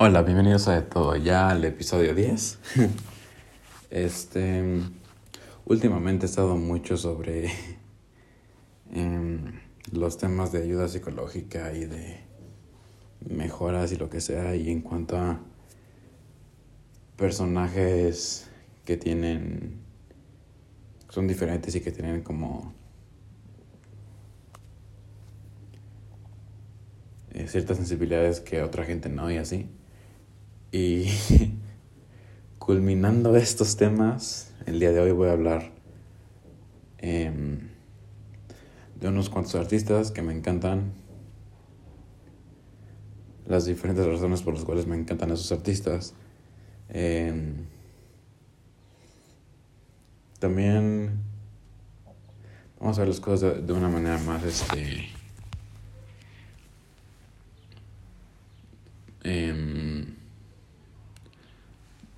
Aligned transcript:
Hola, 0.00 0.22
bienvenidos 0.22 0.68
a 0.68 0.76
De 0.76 0.82
Todo 0.82 1.16
Ya 1.16 1.50
al 1.50 1.64
episodio 1.64 2.14
10. 2.14 2.60
Este. 3.90 4.62
Últimamente 5.64 6.24
he 6.24 6.28
estado 6.28 6.56
mucho 6.56 6.96
sobre 6.96 7.50
em, 8.92 9.58
los 9.90 10.16
temas 10.16 10.52
de 10.52 10.62
ayuda 10.62 10.86
psicológica 10.86 11.72
y 11.72 11.86
de 11.86 12.20
mejoras 13.28 13.90
y 13.90 13.96
lo 13.96 14.08
que 14.08 14.20
sea. 14.20 14.54
Y 14.54 14.70
en 14.70 14.82
cuanto 14.82 15.16
a 15.16 15.40
personajes 17.16 18.48
que 18.84 18.96
tienen. 18.96 19.80
son 21.08 21.26
diferentes 21.26 21.74
y 21.74 21.80
que 21.80 21.90
tienen 21.90 22.22
como. 22.22 22.72
Eh, 27.32 27.48
ciertas 27.48 27.78
sensibilidades 27.78 28.38
que 28.38 28.62
otra 28.62 28.84
gente 28.84 29.08
no 29.08 29.28
y 29.28 29.38
así. 29.38 29.68
Y 30.70 31.06
culminando 32.58 33.34
estos 33.36 33.76
temas, 33.76 34.52
el 34.66 34.78
día 34.78 34.92
de 34.92 35.00
hoy 35.00 35.12
voy 35.12 35.28
a 35.28 35.32
hablar 35.32 35.72
em, 36.98 37.68
de 39.00 39.08
unos 39.08 39.30
cuantos 39.30 39.54
artistas 39.54 40.10
que 40.10 40.20
me 40.22 40.34
encantan, 40.34 40.92
las 43.46 43.64
diferentes 43.64 44.04
razones 44.04 44.42
por 44.42 44.54
las 44.54 44.64
cuales 44.64 44.86
me 44.86 44.96
encantan 44.96 45.30
esos 45.30 45.50
artistas. 45.52 46.14
Em, 46.90 47.64
también 50.38 51.22
vamos 52.78 52.98
a 52.98 53.00
ver 53.00 53.08
las 53.08 53.20
cosas 53.20 53.40
de, 53.40 53.62
de 53.62 53.72
una 53.72 53.88
manera 53.88 54.18
más 54.18 54.44
este 54.44 55.08
eh, 59.24 60.04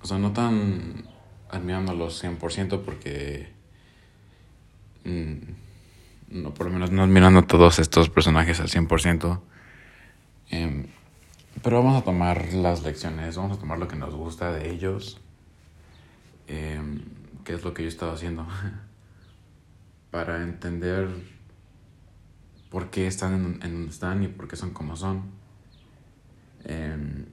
sea, 0.11 0.19
no 0.19 0.33
tan 0.33 1.05
admirándolos 1.49 2.23
100% 2.23 2.81
porque... 2.83 3.49
Mm, 5.03 6.41
no, 6.41 6.53
por 6.53 6.67
lo 6.67 6.73
menos 6.73 6.91
no 6.91 7.03
admirando 7.03 7.39
a 7.39 7.47
todos 7.47 7.79
estos 7.79 8.09
personajes 8.09 8.59
al 8.59 8.67
100%. 8.67 9.41
Eh, 10.49 10.61
em, 10.61 10.87
pero 11.61 11.83
vamos 11.83 12.01
a 12.01 12.03
tomar 12.03 12.53
las 12.53 12.83
lecciones, 12.83 13.35
vamos 13.35 13.57
a 13.57 13.59
tomar 13.59 13.77
lo 13.77 13.87
que 13.87 13.95
nos 13.95 14.15
gusta 14.15 14.51
de 14.51 14.69
ellos. 14.71 15.19
Eh, 16.47 16.81
qué 17.43 17.53
es 17.53 17.63
lo 17.63 17.73
que 17.73 17.83
yo 17.83 17.87
he 17.87 17.91
estado 17.91 18.13
haciendo. 18.13 18.47
para 20.11 20.43
entender 20.43 21.09
por 22.69 22.89
qué 22.89 23.07
están 23.07 23.33
en, 23.33 23.63
en, 23.63 23.73
donde 23.73 23.91
están 23.91 24.23
y 24.23 24.27
por 24.27 24.47
qué 24.47 24.55
son 24.55 24.71
como 24.71 24.95
son. 24.95 25.23
Eh, 26.65 27.25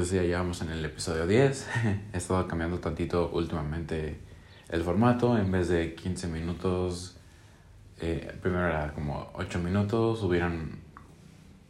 decía, 0.00 0.24
ya 0.24 0.38
vamos 0.38 0.62
en 0.62 0.70
el 0.70 0.84
episodio 0.84 1.26
10. 1.26 1.68
He 2.12 2.16
estado 2.16 2.46
cambiando 2.48 2.78
tantito 2.78 3.30
últimamente 3.32 4.18
el 4.68 4.82
formato. 4.82 5.38
En 5.38 5.50
vez 5.50 5.68
de 5.68 5.94
15 5.94 6.28
minutos, 6.28 7.16
eh, 8.00 8.36
primero 8.40 8.66
era 8.66 8.92
como 8.94 9.30
8 9.34 9.58
minutos. 9.58 10.22
Hubieran 10.22 10.80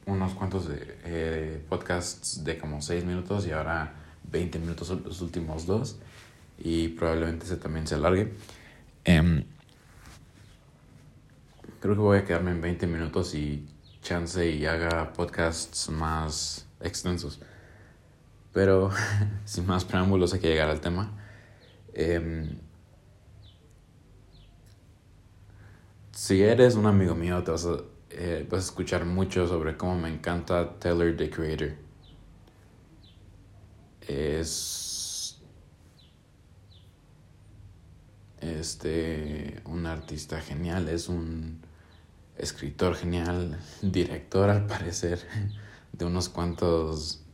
unos 0.07 0.35
cuantos 0.35 0.69
de, 0.69 0.99
eh, 1.05 1.65
podcasts 1.69 2.45
de 2.45 2.59
como 2.59 2.81
6 2.81 3.05
minutos 3.05 3.47
y 3.47 3.53
ahora 3.53 3.95
20 4.31 4.59
minutos 4.59 4.91
los 5.05 5.21
últimos 5.21 5.67
dos. 5.67 5.99
Y 6.59 6.89
probablemente 6.89 7.47
ese 7.47 7.57
también 7.57 7.87
se 7.87 7.95
alargue. 7.95 8.33
Eh, 9.05 9.45
creo 11.81 11.95
que 11.95 12.01
voy 12.01 12.19
a 12.19 12.25
quedarme 12.25 12.51
en 12.51 12.61
20 12.61 12.87
minutos 12.87 13.35
y 13.35 13.67
chance 14.03 14.49
y 14.49 14.67
haga 14.67 15.13
podcasts 15.13 15.89
más 15.89 16.67
extensos. 16.81 17.41
Pero 18.53 18.91
sin 19.45 19.67
más 19.67 19.85
preámbulos 19.85 20.35
hay 20.35 20.41
que 20.41 20.49
llegar 20.49 20.69
al 20.69 20.81
tema. 20.81 21.13
Eh, 21.93 22.57
si 26.13 26.43
eres 26.43 26.75
un 26.75 26.87
amigo 26.87 27.15
mío, 27.15 27.43
te 27.43 27.51
vas 27.51 27.67
a, 27.67 27.79
eh, 28.11 28.47
vas 28.51 28.61
a 28.61 28.65
escuchar 28.67 29.05
mucho 29.05 29.47
sobre 29.47 29.77
cómo 29.77 29.97
me 29.97 30.09
encanta 30.13 30.79
Taylor 30.79 31.17
the 31.17 31.31
Creator. 31.31 31.73
Es 34.07 35.41
este 38.41 39.63
un 39.65 39.87
artista 39.87 40.41
genial, 40.41 40.89
es 40.89 41.09
un 41.09 41.61
escritor 42.37 42.97
genial, 42.97 43.59
director 43.83 44.51
al 44.51 44.67
parecer 44.67 45.27
de 45.93 46.05
unos 46.05 46.29
cuantos 46.29 47.25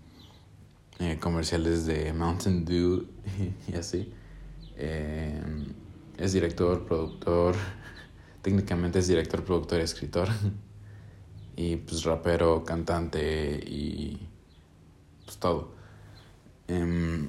eh, 0.98 1.18
comerciales 1.20 1.84
de 1.86 2.12
Mountain 2.12 2.64
Dew 2.64 3.06
y, 3.68 3.74
así. 3.74 4.12
Eh, 4.76 5.42
es 6.18 6.32
director, 6.32 6.84
productor, 6.86 7.54
técnicamente 8.42 8.98
es 8.98 9.08
director, 9.08 9.44
productor 9.44 9.80
y 9.80 9.82
escritor. 9.82 10.28
Y 11.58 11.76
pues 11.76 12.04
rapero, 12.04 12.66
cantante 12.66 13.58
y 13.66 14.28
pues 15.24 15.38
todo. 15.38 15.70
Eh, 16.68 17.26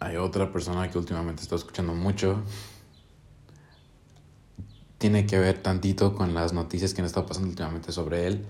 hay 0.00 0.16
otra 0.16 0.50
persona 0.50 0.90
que 0.90 0.98
últimamente 0.98 1.42
está 1.42 1.54
escuchando 1.54 1.94
mucho. 1.94 2.42
Tiene 4.98 5.26
que 5.26 5.38
ver 5.38 5.62
tantito 5.62 6.14
con 6.14 6.34
las 6.34 6.52
noticias 6.52 6.92
que 6.92 7.02
han 7.02 7.06
estado 7.06 7.26
pasando 7.26 7.48
últimamente 7.50 7.92
sobre 7.92 8.26
él 8.26 8.46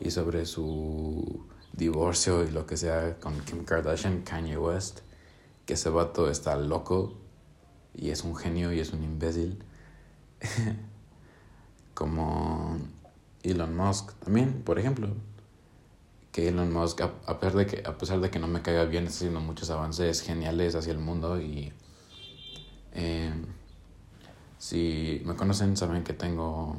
y 0.00 0.10
sobre 0.10 0.46
su 0.46 1.46
divorcio 1.76 2.44
y 2.44 2.50
lo 2.50 2.66
que 2.66 2.76
sea 2.76 3.18
con 3.18 3.40
Kim 3.40 3.64
Kardashian, 3.64 4.22
Kanye 4.22 4.56
West, 4.56 5.00
que 5.66 5.74
ese 5.74 5.90
vato 5.90 6.30
está 6.30 6.56
loco 6.56 7.14
y 7.94 8.10
es 8.10 8.22
un 8.22 8.36
genio 8.36 8.72
y 8.72 8.80
es 8.80 8.92
un 8.92 9.02
imbécil. 9.02 9.62
Como 11.94 12.78
Elon 13.42 13.76
Musk 13.76 14.12
también, 14.20 14.62
por 14.62 14.78
ejemplo. 14.78 15.08
Que 16.32 16.48
Elon 16.48 16.72
Musk, 16.72 17.00
a, 17.00 17.38
pesar 17.38 17.56
de 17.56 17.66
que, 17.66 17.82
a 17.86 17.96
pesar 17.96 18.20
de 18.20 18.30
que 18.30 18.38
no 18.38 18.48
me 18.48 18.62
caiga 18.62 18.84
bien, 18.84 19.04
está 19.04 19.18
haciendo 19.18 19.40
muchos 19.40 19.70
avances 19.70 20.22
geniales 20.22 20.74
hacia 20.74 20.92
el 20.92 20.98
mundo 20.98 21.40
y... 21.40 21.72
Eh, 22.96 23.32
si 24.58 25.20
me 25.24 25.34
conocen 25.34 25.76
saben 25.76 26.04
que 26.04 26.14
tengo 26.14 26.78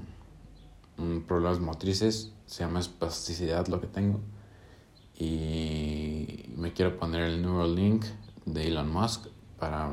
problemas 1.27 1.59
motrices, 1.59 2.31
se 2.47 2.63
llama 2.63 2.79
espasticidad 2.79 3.67
lo 3.67 3.79
que 3.79 3.88
tengo 3.88 4.22
y 5.18 6.46
me 6.58 6.74
quiero 6.74 6.98
poner 6.98 7.24
el 7.24 7.42
Neuralink 7.42 8.06
de 8.46 8.68
Elon 8.68 8.92
Musk 8.92 9.28
para 9.59 9.90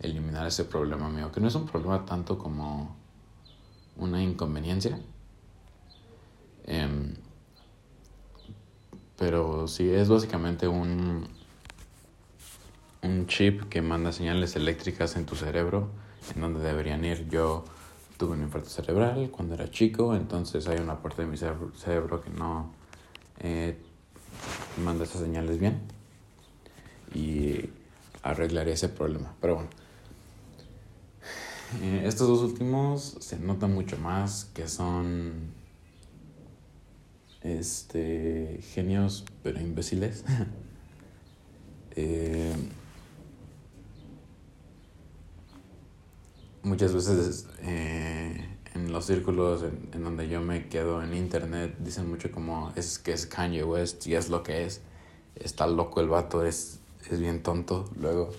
eliminar 0.00 0.46
ese 0.46 0.64
problema 0.64 1.08
mío, 1.08 1.30
que 1.32 1.40
no 1.40 1.48
es 1.48 1.54
un 1.54 1.66
problema 1.66 2.04
tanto 2.04 2.38
como 2.38 2.96
una 3.96 4.22
inconveniencia. 4.22 4.98
Em, 6.64 7.14
pero 9.18 9.66
sí, 9.68 9.88
es 9.88 10.08
básicamente 10.08 10.68
un, 10.68 11.26
un 13.02 13.26
chip 13.26 13.68
que 13.68 13.80
manda 13.82 14.12
señales 14.12 14.56
eléctricas 14.56 15.16
en 15.16 15.26
tu 15.26 15.36
cerebro, 15.36 15.88
en 16.34 16.40
donde 16.40 16.60
deberían 16.60 17.04
ir. 17.04 17.28
Yo 17.28 17.64
tuve 18.18 18.32
un 18.32 18.42
infarto 18.42 18.68
cerebral 18.68 19.30
cuando 19.30 19.54
era 19.54 19.70
chico, 19.70 20.14
entonces 20.14 20.66
hay 20.68 20.78
una 20.78 21.00
parte 21.00 21.22
de 21.22 21.28
mi 21.28 21.36
cerebro, 21.36 22.20
que 22.20 22.30
no 22.30 22.72
eh, 23.38 23.78
manda 24.80 25.04
esas 25.04 25.22
señales 25.22 25.58
bien 25.58 25.80
y 27.14 27.70
arreglaré 28.22 28.72
ese 28.72 28.88
problema. 28.88 29.34
Pero 29.40 29.56
bueno, 29.56 29.70
eh, 31.82 32.02
estos 32.04 32.28
dos 32.28 32.40
últimos 32.42 33.16
se 33.20 33.38
nota 33.38 33.66
mucho 33.66 33.98
más 33.98 34.46
que 34.54 34.68
son 34.68 35.52
este 37.42 38.60
genios 38.74 39.24
pero 39.42 39.60
imbéciles. 39.60 40.24
eh, 41.96 42.54
muchas 46.62 46.92
veces 46.92 47.46
eh, 47.62 48.55
en 48.76 48.92
los 48.92 49.06
círculos 49.06 49.62
en, 49.62 50.04
donde 50.04 50.28
yo 50.28 50.40
me 50.40 50.68
quedo 50.68 51.02
en 51.02 51.14
internet 51.14 51.74
dicen 51.78 52.08
mucho 52.08 52.30
como 52.30 52.72
es 52.76 52.98
que 52.98 53.12
es 53.12 53.26
Kanye 53.26 53.64
West 53.64 54.06
y 54.06 54.14
es 54.14 54.28
lo 54.28 54.42
que 54.42 54.66
es. 54.66 54.82
Está 55.34 55.66
loco 55.66 56.00
el 56.00 56.08
vato, 56.08 56.44
es, 56.44 56.80
es 57.10 57.18
bien 57.18 57.42
tonto 57.42 57.90
luego. 57.98 58.30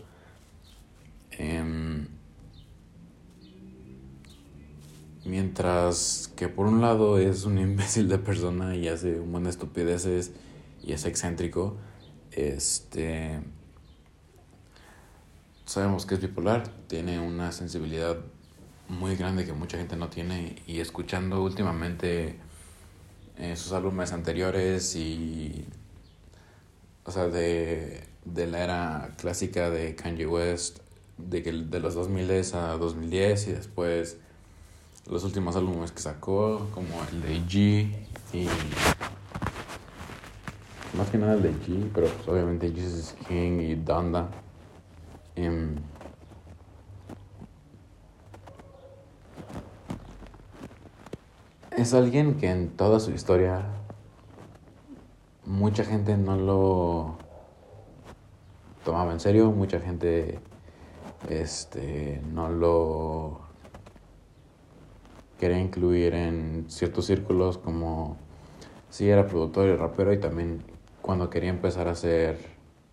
Em, 1.31 2.07
mientras 5.25 6.31
que 6.35 6.47
por 6.47 6.67
un 6.67 6.81
lado 6.81 7.17
es 7.17 7.45
un 7.45 7.57
imbécil 7.67 8.07
de 8.07 8.17
persona 8.19 8.75
y 8.75 8.87
hace 8.87 9.19
un 9.19 9.31
montón 9.31 9.45
de 9.45 9.49
estupideces 9.51 10.31
y 10.83 10.93
es 10.93 11.05
excéntrico, 11.05 11.77
este 12.31 13.41
sabemos 15.65 16.05
que 16.05 16.15
es 16.15 16.21
bipolar, 16.21 16.67
tiene 16.87 17.19
una 17.19 17.51
sensibilidad 17.51 18.17
muy 18.89 19.15
grande 19.15 19.45
que 19.45 19.53
mucha 19.53 19.77
gente 19.77 19.95
no 19.95 20.09
tiene 20.09 20.55
y 20.65 20.79
escuchando 20.79 21.43
últimamente 21.43 22.35
eh, 23.37 23.55
sus 23.55 23.71
álbumes 23.73 24.13
anteriores 24.13 24.95
y, 24.95 25.65
o 27.03 27.11
sea, 27.11 27.27
de, 27.27 28.03
de 28.25 28.47
la 28.47 28.63
era 28.63 29.15
clásica 29.17 29.69
de 29.69 29.95
Kanye 29.95 30.25
West, 30.25 30.79
de, 31.17 31.41
de 31.41 31.79
los 31.79 31.95
2000 31.95 32.31
a 32.53 32.77
2010 32.77 33.47
y 33.47 33.51
después 33.53 34.17
los 35.09 35.23
últimos 35.23 35.55
álbumes 35.55 35.91
que 35.91 36.01
sacó, 36.01 36.67
como 36.73 37.01
el 37.11 37.21
de 37.21 37.41
G 37.41 37.91
y 38.33 38.47
más 40.97 41.09
que 41.09 41.17
nada 41.17 41.33
el 41.33 41.43
de 41.43 41.51
G, 41.51 41.89
pero 41.93 42.07
pues 42.07 42.27
obviamente 42.27 42.71
Jesus 42.71 43.15
King 43.27 43.59
y 43.59 43.75
Donda. 43.75 44.29
Em, 45.35 45.75
es 51.77 51.93
alguien 51.93 52.35
que 52.35 52.49
en 52.49 52.69
toda 52.69 52.99
su 52.99 53.11
historia 53.11 53.63
mucha 55.45 55.85
gente 55.85 56.17
no 56.17 56.35
lo 56.35 57.17
tomaba 58.83 59.13
en 59.13 59.19
serio, 59.19 59.51
mucha 59.51 59.79
gente 59.79 60.39
este 61.29 62.19
no 62.33 62.49
lo 62.49 63.41
quería 65.39 65.59
incluir 65.59 66.15
en 66.15 66.65
ciertos 66.67 67.05
círculos 67.05 67.59
como 67.59 68.17
si 68.89 69.07
era 69.07 69.27
productor 69.27 69.67
y 69.67 69.75
rapero 69.75 70.11
y 70.11 70.19
también 70.19 70.63
cuando 71.03 71.29
quería 71.29 71.51
empezar 71.51 71.87
a 71.87 71.91
hacer 71.91 72.39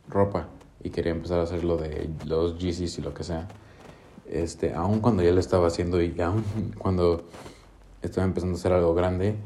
ropa 0.08 0.48
y 0.82 0.90
quería 0.90 1.12
empezar 1.12 1.40
a 1.40 1.44
hacer 1.44 1.64
lo 1.64 1.78
de 1.78 2.10
los 2.26 2.58
GCs 2.58 2.98
y 2.98 3.02
lo 3.02 3.14
que 3.14 3.25
sea. 3.25 3.48
Este, 4.26 4.75
aun 4.75 5.00
cuando 5.00 5.22
ya 5.22 5.32
lo 5.32 5.40
estaba 5.40 5.69
haciendo 5.69 6.02
y 6.02 6.20
aún 6.20 6.44
cuando 6.78 7.25
estaba 8.06 8.26
empezando 8.26 8.56
a 8.56 8.58
hacer 8.58 8.72
algo 8.72 8.94
grande, 8.94 9.36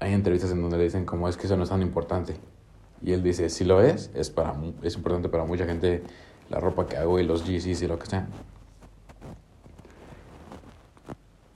hay 0.00 0.12
entrevistas 0.12 0.50
en 0.50 0.62
donde 0.62 0.78
le 0.78 0.84
dicen 0.84 1.04
como 1.04 1.28
es 1.28 1.36
que 1.36 1.46
eso 1.46 1.56
no 1.56 1.64
es 1.64 1.68
tan 1.68 1.82
importante. 1.82 2.34
Y 3.02 3.12
él 3.12 3.22
dice, 3.22 3.48
si 3.48 3.64
lo 3.64 3.82
es, 3.82 4.10
es, 4.14 4.30
para, 4.30 4.54
es 4.82 4.94
importante 4.94 5.28
para 5.28 5.44
mucha 5.44 5.66
gente 5.66 6.02
la 6.50 6.60
ropa 6.60 6.86
que 6.86 6.96
hago 6.96 7.18
y 7.18 7.24
los 7.24 7.44
GCs 7.44 7.82
y 7.82 7.86
lo 7.86 7.98
que 7.98 8.06
sea. 8.06 8.28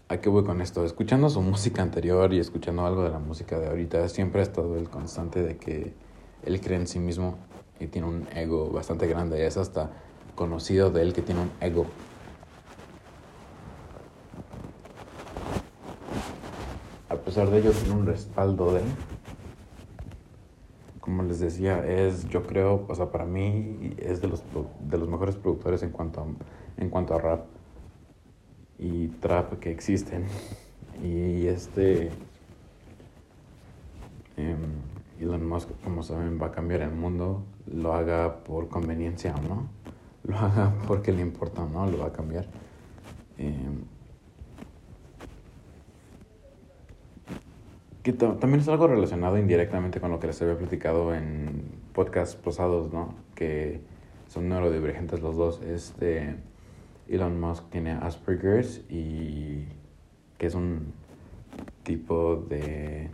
¿A 0.08 0.18
qué 0.18 0.28
voy 0.28 0.44
con 0.44 0.60
esto? 0.60 0.84
Escuchando 0.84 1.28
su 1.28 1.42
música 1.42 1.82
anterior 1.82 2.32
y 2.32 2.38
escuchando 2.38 2.86
algo 2.86 3.02
de 3.02 3.10
la 3.10 3.18
música 3.18 3.58
de 3.58 3.66
ahorita, 3.66 4.08
siempre 4.08 4.40
ha 4.40 4.44
estado 4.44 4.76
el 4.76 4.88
constante 4.88 5.42
de 5.42 5.56
que 5.56 5.94
él 6.44 6.60
cree 6.60 6.78
en 6.78 6.86
sí 6.86 7.00
mismo 7.00 7.38
y 7.80 7.88
tiene 7.88 8.06
un 8.06 8.28
ego 8.34 8.70
bastante 8.70 9.08
grande. 9.08 9.44
Es 9.44 9.56
hasta 9.56 9.90
conocido 10.36 10.90
de 10.90 11.02
él 11.02 11.12
que 11.12 11.22
tiene 11.22 11.40
un 11.40 11.50
ego. 11.60 11.86
A 17.08 17.16
pesar 17.36 17.50
de 17.50 17.58
ello, 17.58 17.70
tiene 17.72 17.94
un 18.00 18.06
respaldo 18.06 18.72
de. 18.72 18.80
Como 21.00 21.22
les 21.22 21.38
decía, 21.38 21.86
es, 21.86 22.26
yo 22.30 22.42
creo, 22.42 22.86
o 22.88 22.94
sea, 22.94 23.12
para 23.12 23.26
mí 23.26 23.94
es 23.98 24.22
de 24.22 24.28
los, 24.28 24.42
de 24.80 24.96
los 24.96 25.06
mejores 25.06 25.36
productores 25.36 25.82
en 25.82 25.90
cuanto 25.90 26.22
a, 26.22 26.26
en 26.82 26.88
cuanto 26.88 27.14
a 27.14 27.18
rap 27.18 27.44
y 28.78 29.08
trap 29.08 29.58
que 29.58 29.70
existen. 29.70 30.24
Y 31.04 31.46
este. 31.46 32.08
Em, 34.38 34.56
Elon 35.20 35.46
Musk, 35.46 35.68
como 35.84 36.02
saben, 36.02 36.40
va 36.40 36.46
a 36.46 36.52
cambiar 36.52 36.80
el 36.80 36.92
mundo, 36.92 37.42
lo 37.66 37.92
haga 37.92 38.44
por 38.44 38.70
conveniencia 38.70 39.34
o 39.34 39.42
no, 39.46 39.68
lo 40.24 40.38
haga 40.38 40.72
porque 40.88 41.12
le 41.12 41.20
importa 41.20 41.64
o 41.64 41.68
no, 41.68 41.86
lo 41.86 41.98
va 41.98 42.06
a 42.06 42.12
cambiar. 42.14 42.46
Em, 43.36 43.84
que 48.06 48.12
también 48.12 48.60
es 48.60 48.68
algo 48.68 48.86
relacionado 48.86 49.36
indirectamente 49.36 49.98
con 49.98 50.12
lo 50.12 50.20
que 50.20 50.28
les 50.28 50.40
había 50.40 50.56
platicado 50.56 51.12
en 51.12 51.64
podcasts 51.92 52.36
pasados, 52.36 52.92
¿no? 52.92 53.16
Que 53.34 53.80
son 54.28 54.48
neurodivergentes 54.48 55.20
los 55.22 55.36
dos. 55.36 55.60
Este 55.62 56.36
Elon 57.08 57.40
Musk 57.40 57.68
tiene 57.68 57.90
Asperger's 57.90 58.82
y 58.88 59.64
que 60.38 60.46
es 60.46 60.54
un 60.54 60.92
tipo 61.82 62.36
de 62.48 63.10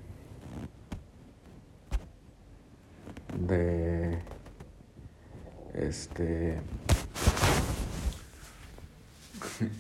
de 3.48 4.18
este 5.72 6.60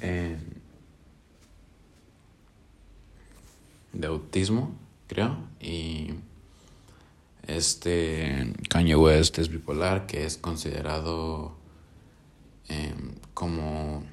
de 3.92 4.06
autismo 4.06 4.70
creo 5.12 5.36
y 5.60 6.14
este 7.46 8.54
Kanye 8.70 8.96
West 8.96 9.38
es 9.38 9.50
bipolar 9.50 10.06
que 10.06 10.24
es 10.24 10.38
considerado 10.38 11.54
em, 12.68 13.12
como 13.34 14.04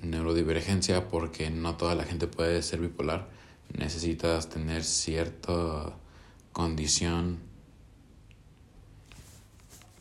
neurodivergencia 0.00 1.08
porque 1.08 1.50
no 1.50 1.76
toda 1.76 1.94
la 1.94 2.04
gente 2.04 2.26
puede 2.26 2.62
ser 2.62 2.80
bipolar. 2.80 3.28
Necesitas 3.76 4.48
tener 4.48 4.84
cierta 4.84 5.92
condición 6.52 7.40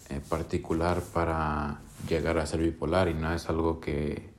eh, 0.10 0.22
particular 0.30 1.02
para 1.02 1.82
llegar 2.08 2.38
a 2.38 2.46
ser 2.46 2.62
bipolar 2.62 3.10
y 3.10 3.16
no 3.16 3.34
es 3.34 3.50
algo 3.50 3.82
que... 3.82 4.33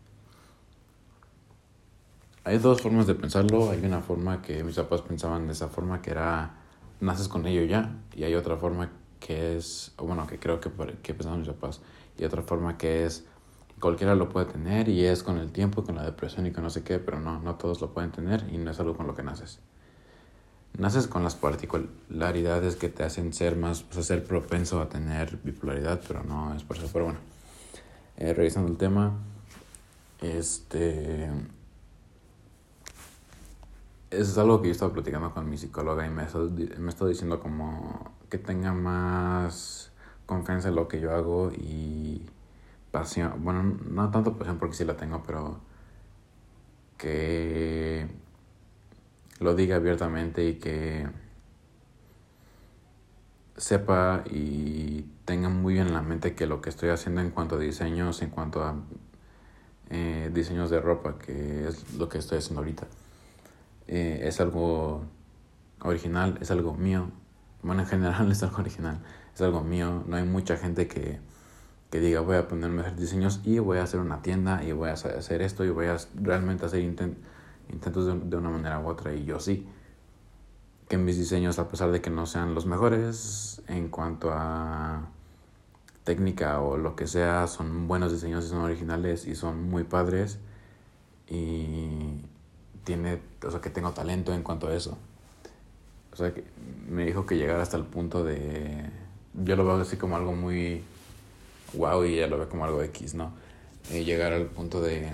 Hay 2.45 2.59
dos 2.59 2.83
formas 2.83 3.07
de 3.07 3.15
pensarlo. 3.15 3.71
Hay 3.71 3.85
una 3.85 4.01
forma 4.01 4.43
que 4.43 4.63
mis 4.63 4.77
papás 4.77 5.01
pensaban 5.03 5.47
de 5.47 5.55
esa 5.55 5.69
forma 5.69 6.03
que 6.03 6.11
era 6.11 6.55
naces 7.01 7.29
con 7.29 7.47
ello 7.47 7.65
ya 7.65 7.97
y 8.15 8.25
hay 8.25 8.35
otra 8.35 8.57
forma 8.57 8.91
que 9.19 9.57
es, 9.57 9.93
o 9.97 10.07
bueno, 10.07 10.27
que 10.27 10.39
creo 10.39 10.61
que, 10.61 10.71
que 11.03 11.15
pensaban 11.15 11.41
mis 11.41 11.49
papás 11.49 11.81
y 12.19 12.25
otra 12.25 12.43
forma 12.43 12.79
que 12.79 13.05
es 13.05 13.25
cualquiera 13.81 14.15
lo 14.15 14.29
puede 14.29 14.47
tener 14.47 14.89
y 14.89 15.05
es 15.05 15.23
con 15.23 15.39
el 15.39 15.51
tiempo 15.53 15.85
con 15.85 15.97
la 15.97 16.05
depresión 16.05 16.47
y 16.47 16.53
con 16.53 16.63
no 16.63 16.71
sé 16.71 16.83
qué, 16.85 16.99
pero 16.99 17.19
no, 17.21 17.41
no 17.41 17.57
todos 17.57 17.81
lo 17.81 17.93
pueden 17.93 18.13
tener 18.13 18.47
y 18.53 18.59
no 18.59 18.71
es 18.71 18.79
algo 18.79 18.97
con 18.97 19.07
lo 19.07 19.15
que 19.15 19.23
naces 19.23 19.61
naces 20.79 21.07
con 21.07 21.23
las 21.23 21.35
particularidades 21.37 22.77
que 22.77 22.89
te 22.89 23.05
hacen 23.05 23.33
ser 23.33 23.57
más, 23.57 23.83
pues, 23.83 24.07
ser 24.07 24.25
propenso 24.25 24.81
a 24.81 24.89
tener 24.89 25.39
bipolaridad, 25.43 26.01
pero 26.07 26.25
no 26.25 26.55
es 26.55 26.65
por 26.65 26.77
eso. 26.77 26.89
Pero 26.93 27.07
bueno, 27.07 27.21
eh, 28.17 28.35
revisando 28.35 28.71
el 28.71 28.77
tema, 28.77 29.13
este 30.21 31.31
es 34.21 34.39
algo 34.39 34.61
que 34.61 34.69
yo 34.69 34.73
estaba 34.73 34.93
platicando 34.93 35.33
con 35.33 35.49
mi 35.49 35.57
psicóloga 35.57 36.07
y 36.07 36.11
me 36.11 36.27
me 36.79 36.91
está 36.91 37.07
diciendo 37.07 37.41
como 37.41 38.13
que 38.31 38.39
tenga 38.39 38.73
más 38.73 39.93
confianza 40.27 40.69
en 40.69 40.77
lo 40.77 40.89
que 40.89 41.01
yo 41.01 41.15
hago 41.15 41.51
y 41.53 42.27
pasión, 42.91 43.43
bueno, 43.45 43.63
no 43.63 44.11
tanto 44.11 44.37
pasión 44.37 44.59
porque 44.59 44.77
sí 44.77 44.85
la 44.85 44.97
tengo, 44.97 45.23
pero 45.25 45.59
que 46.97 48.07
lo 49.41 49.55
diga 49.55 49.77
abiertamente 49.77 50.45
y 50.45 50.55
que 50.55 51.09
sepa 53.57 54.25
y 54.31 55.03
tenga 55.25 55.49
muy 55.49 55.79
en 55.79 55.93
la 55.93 56.03
mente 56.03 56.35
que 56.35 56.47
lo 56.47 56.61
que 56.61 56.71
estoy 56.71 56.91
haciendo 56.91 57.21
en 57.21 57.31
cuanto 57.31 57.57
a 57.57 57.59
diseños, 57.59 58.23
en 58.23 58.31
cuanto 58.31 58.63
a 58.65 58.77
eh, 59.91 60.31
diseños 60.33 60.71
de 60.71 60.81
ropa, 60.81 61.19
que 61.19 61.69
es 61.69 61.95
lo 61.95 62.09
que 62.09 62.19
estoy 62.19 62.39
haciendo 62.39 62.61
ahorita, 62.61 62.87
eh, 63.89 64.21
es 64.25 64.41
algo 64.41 65.05
original, 65.83 66.39
es 66.41 66.51
algo 66.51 66.75
mío. 66.75 67.11
Bueno, 67.63 67.83
en 67.83 67.89
general 67.89 68.31
es 68.33 68.43
algo 68.43 68.59
original, 68.59 68.99
es 69.35 69.41
algo 69.41 69.63
mío. 69.63 70.05
No 70.07 70.17
hay 70.17 70.25
mucha 70.25 70.57
gente 70.57 70.87
que, 70.87 71.19
que 71.91 72.01
diga 72.01 72.21
voy 72.21 72.37
a 72.37 72.49
ponerme 72.49 72.83
a 72.83 72.91
diseños 72.91 73.41
y 73.45 73.59
voy 73.59 73.79
a 73.79 73.85
hacer 73.85 74.01
una 74.01 74.23
tienda 74.23 74.65
y 74.65 74.73
voy 74.73 74.91
a 74.91 74.95
hacer 74.95 75.43
esto 75.43 75.65
y 75.65 75.71
voy 75.71 75.87
a 75.87 75.97
realmente 76.15 76.67
hacer 76.67 76.81
intent 76.81 77.17
intentos 77.71 78.07
de, 78.07 78.37
una 78.37 78.51
manera 78.51 78.81
u 78.81 78.89
otra 78.89 79.15
y 79.15 79.25
yo 79.25 79.41
sí. 79.41 79.67
Que 80.89 80.99
mis 80.99 81.17
diseños, 81.17 81.59
a 81.59 81.69
pesar 81.69 81.91
de 81.93 82.01
que 82.01 82.11
no 82.11 82.27
sean 82.27 82.55
los 82.55 82.67
mejores 82.67 83.63
en 83.69 83.89
cuanto 83.89 84.31
a 84.33 85.09
técnica 86.05 86.61
o 86.61 86.77
lo 86.77 86.95
que 86.95 87.07
sea, 87.07 87.47
son 87.47 87.89
buenos 87.89 88.13
diseños 88.13 88.45
y 88.45 88.49
son 88.49 88.59
originales 88.59 89.27
y 89.27 89.35
son 89.35 89.71
muy 89.71 89.85
padres 89.85 90.39
y 91.27 92.21
tiene, 92.85 93.19
o 93.45 93.51
sea, 93.51 93.61
que 93.61 93.71
tengo 93.71 93.93
talento 93.93 94.33
en 94.33 94.43
cuanto 94.43 94.69
a 94.69 94.75
eso. 94.75 94.97
O 96.13 96.17
sea, 96.17 96.33
que 96.33 96.45
me 96.89 97.05
dijo 97.05 97.27
que 97.27 97.37
llegar 97.37 97.61
hasta 97.61 97.77
el 97.77 97.85
punto 97.85 98.25
de, 98.25 98.85
yo 99.35 99.57
lo 99.57 99.65
veo 99.65 99.77
así 99.81 99.97
como 99.97 100.17
algo 100.17 100.35
muy 100.35 100.83
wow 101.73 102.05
y 102.05 102.15
ella 102.15 102.29
lo 102.29 102.39
ve 102.39 102.47
como 102.49 102.65
algo 102.65 102.83
X, 102.83 103.15
¿no? 103.15 103.33
Eh, 103.91 104.05
llegar 104.05 104.33
al 104.33 104.47
punto 104.47 104.81
de 104.81 105.11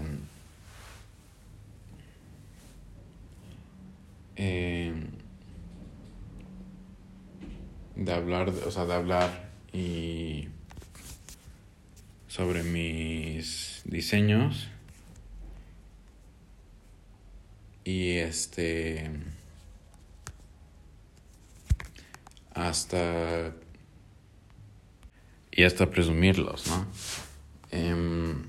Em, 4.42 5.08
de 7.94 8.12
hablar, 8.14 8.48
o 8.48 8.70
sea, 8.70 8.86
de 8.86 8.94
hablar 8.94 9.50
y 9.70 10.48
sobre 12.26 12.62
mis 12.62 13.82
diseños 13.84 14.68
y 17.90 18.18
este 18.18 19.10
hasta 22.54 23.52
y 25.50 25.64
hasta 25.64 25.90
presumirlos, 25.90 26.68
¿no? 26.68 26.86
Em, 27.70 28.44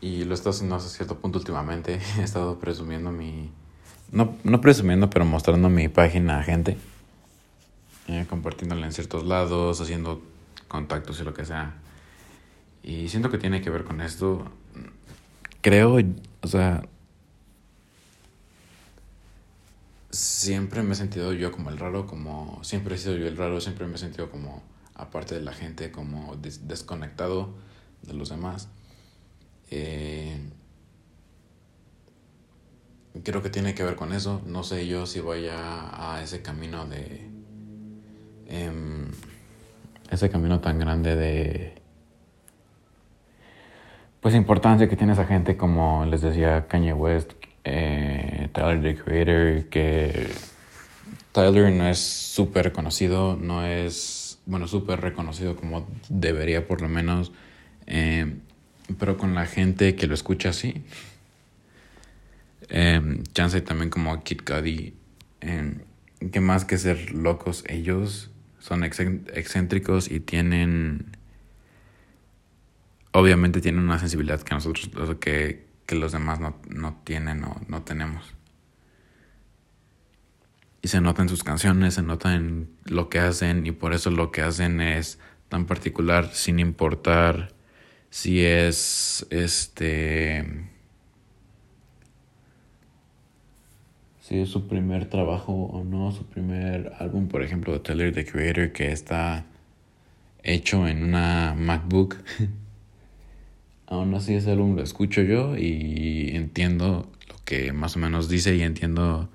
y 0.00 0.24
lo 0.24 0.32
he 0.32 0.34
estado 0.34 0.50
haciendo 0.50 0.74
hasta 0.74 0.90
cierto 0.90 1.18
punto 1.18 1.38
últimamente. 1.38 2.00
He 2.18 2.22
estado 2.22 2.58
presumiendo 2.58 3.10
mi... 3.12 3.50
No, 4.10 4.36
no 4.44 4.60
presumiendo, 4.60 5.08
pero 5.08 5.24
mostrando 5.24 5.68
mi 5.68 5.88
página 5.88 6.40
a 6.40 6.42
gente. 6.42 6.76
Eh, 8.08 8.26
compartiéndola 8.28 8.86
en 8.86 8.92
ciertos 8.92 9.24
lados, 9.24 9.80
haciendo 9.80 10.22
contactos 10.68 11.20
y 11.20 11.24
lo 11.24 11.34
que 11.34 11.44
sea. 11.44 11.74
Y 12.82 13.08
siento 13.08 13.30
que 13.30 13.38
tiene 13.38 13.62
que 13.62 13.70
ver 13.70 13.84
con 13.84 14.00
esto. 14.00 14.44
Creo, 15.60 15.98
o 16.46 16.48
sea, 16.48 16.80
siempre 20.10 20.84
me 20.84 20.92
he 20.92 20.94
sentido 20.94 21.32
yo 21.32 21.50
como 21.50 21.70
el 21.70 21.76
raro, 21.76 22.06
como 22.06 22.62
siempre 22.62 22.94
he 22.94 22.98
sido 22.98 23.16
yo 23.16 23.26
el 23.26 23.36
raro, 23.36 23.60
siempre 23.60 23.88
me 23.88 23.96
he 23.96 23.98
sentido 23.98 24.30
como 24.30 24.62
aparte 24.94 25.34
de 25.34 25.40
la 25.40 25.52
gente, 25.52 25.90
como 25.90 26.36
desconectado 26.36 27.52
de 28.02 28.14
los 28.14 28.28
demás. 28.28 28.68
Eh, 29.72 30.38
creo 33.24 33.42
que 33.42 33.50
tiene 33.50 33.74
que 33.74 33.82
ver 33.82 33.96
con 33.96 34.12
eso. 34.12 34.40
No 34.46 34.62
sé 34.62 34.86
yo 34.86 35.06
si 35.06 35.18
voy 35.18 35.48
a, 35.48 36.14
a 36.14 36.22
ese 36.22 36.42
camino 36.42 36.86
de... 36.86 37.28
Em, 38.46 39.10
ese 40.12 40.30
camino 40.30 40.60
tan 40.60 40.78
grande 40.78 41.16
de... 41.16 41.75
Pues 44.20 44.34
importancia 44.34 44.88
que 44.88 44.96
tiene 44.96 45.12
esa 45.12 45.26
gente 45.26 45.56
como 45.56 46.04
les 46.06 46.20
decía 46.20 46.66
Kanye 46.66 46.92
West, 46.92 47.32
eh, 47.64 48.48
Tyler 48.52 48.82
the 48.82 48.96
Creator, 49.02 49.68
que 49.68 50.28
Tyler 51.32 51.72
no 51.72 51.86
es 51.88 51.98
súper 51.98 52.72
conocido, 52.72 53.36
no 53.36 53.64
es, 53.64 54.38
bueno, 54.46 54.66
súper 54.66 55.00
reconocido 55.00 55.54
como 55.54 55.86
debería 56.08 56.66
por 56.66 56.80
lo 56.80 56.88
menos, 56.88 57.32
eh, 57.86 58.38
pero 58.98 59.18
con 59.18 59.34
la 59.34 59.46
gente 59.46 59.96
que 59.96 60.06
lo 60.06 60.14
escucha 60.14 60.50
así, 60.50 60.82
eh, 62.68 63.22
chance 63.32 63.60
también 63.60 63.90
como 63.90 64.22
Kid 64.22 64.40
Cudi, 64.46 64.94
eh, 65.40 65.74
que 66.32 66.40
más 66.40 66.64
que 66.64 66.78
ser 66.78 67.12
locos, 67.12 67.64
ellos 67.68 68.30
son 68.58 68.82
excéntricos 68.82 70.10
y 70.10 70.20
tienen, 70.20 71.16
obviamente 73.16 73.62
tienen 73.62 73.82
una 73.82 73.98
sensibilidad 73.98 74.42
que 74.42 74.54
nosotros, 74.54 74.90
que, 75.18 75.66
que 75.86 75.94
los 75.94 76.12
demás 76.12 76.38
no, 76.38 76.60
no 76.68 77.00
tienen 77.02 77.44
o 77.44 77.60
no 77.66 77.82
tenemos. 77.82 78.34
Y 80.82 80.88
se 80.88 81.00
nota 81.00 81.22
en 81.22 81.30
sus 81.30 81.42
canciones, 81.42 81.94
se 81.94 82.02
nota 82.02 82.34
en 82.34 82.68
lo 82.84 83.08
que 83.08 83.18
hacen 83.18 83.66
y 83.66 83.72
por 83.72 83.94
eso 83.94 84.10
lo 84.10 84.30
que 84.30 84.42
hacen 84.42 84.82
es 84.82 85.18
tan 85.48 85.64
particular 85.64 86.30
sin 86.34 86.58
importar 86.58 87.54
si 88.10 88.44
es 88.44 89.26
este 89.30 90.68
si 94.20 94.40
es 94.40 94.50
su 94.50 94.68
primer 94.68 95.08
trabajo 95.08 95.52
o 95.52 95.84
no, 95.84 96.12
su 96.12 96.26
primer 96.26 96.92
álbum, 96.98 97.28
por 97.28 97.42
ejemplo, 97.42 97.72
de 97.72 97.78
Taylor 97.78 98.12
the 98.12 98.26
Creator 98.26 98.72
que 98.72 98.92
está 98.92 99.46
hecho 100.42 100.86
en 100.86 101.02
una 101.02 101.54
MacBook. 101.56 102.16
aún 103.86 104.14
así 104.14 104.34
ese 104.34 104.52
álbum 104.52 104.76
lo 104.76 104.82
escucho 104.82 105.22
yo 105.22 105.56
y 105.56 106.30
entiendo 106.34 107.10
lo 107.28 107.36
que 107.44 107.72
más 107.72 107.96
o 107.96 107.98
menos 107.98 108.28
dice 108.28 108.56
y 108.56 108.62
entiendo, 108.62 109.30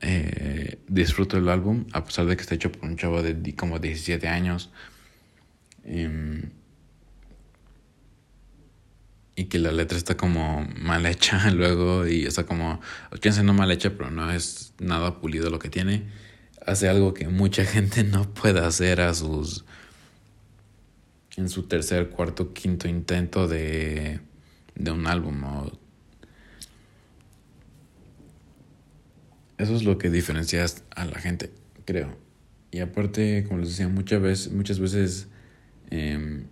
eh, 0.00 0.78
disfruto 0.88 1.36
el 1.38 1.48
álbum, 1.48 1.86
a 1.92 2.04
pesar 2.04 2.26
de 2.26 2.36
que 2.36 2.42
está 2.42 2.54
hecho 2.54 2.70
por 2.70 2.84
un 2.84 2.96
chavo 2.96 3.22
de 3.22 3.54
como 3.54 3.78
17 3.78 4.28
años. 4.28 4.70
Em, 5.84 6.50
y 9.36 9.44
que 9.46 9.58
la 9.58 9.72
letra 9.72 9.98
está 9.98 10.16
como 10.16 10.66
mal 10.80 11.06
hecha 11.06 11.50
luego 11.52 12.06
y 12.06 12.24
está 12.26 12.46
como, 12.46 12.80
no 13.42 13.54
mal 13.54 13.70
hecha, 13.70 13.90
pero 13.96 14.10
no 14.10 14.30
es 14.30 14.74
nada 14.78 15.20
pulido 15.20 15.50
lo 15.50 15.58
que 15.58 15.68
tiene. 15.68 16.04
Hace 16.64 16.88
algo 16.88 17.14
que 17.14 17.28
mucha 17.28 17.64
gente 17.64 18.04
no 18.04 18.32
puede 18.32 18.60
hacer 18.60 19.00
a 19.00 19.14
sus 19.14 19.64
en 21.36 21.48
su 21.48 21.64
tercer, 21.64 22.10
cuarto, 22.10 22.52
quinto 22.52 22.88
intento 22.88 23.48
de, 23.48 24.20
de 24.74 24.90
un 24.90 25.06
álbum. 25.06 25.42
Eso 29.58 29.76
es 29.76 29.84
lo 29.84 29.98
que 29.98 30.10
diferencia 30.10 30.64
a 30.94 31.04
la 31.04 31.18
gente, 31.18 31.52
creo. 31.84 32.16
Y 32.70 32.80
aparte, 32.80 33.44
como 33.46 33.60
les 33.60 33.70
decía, 33.70 33.88
muchas 33.88 34.20
veces, 34.20 34.52
muchas 34.52 34.80
veces 34.80 35.28
em, 35.90 36.44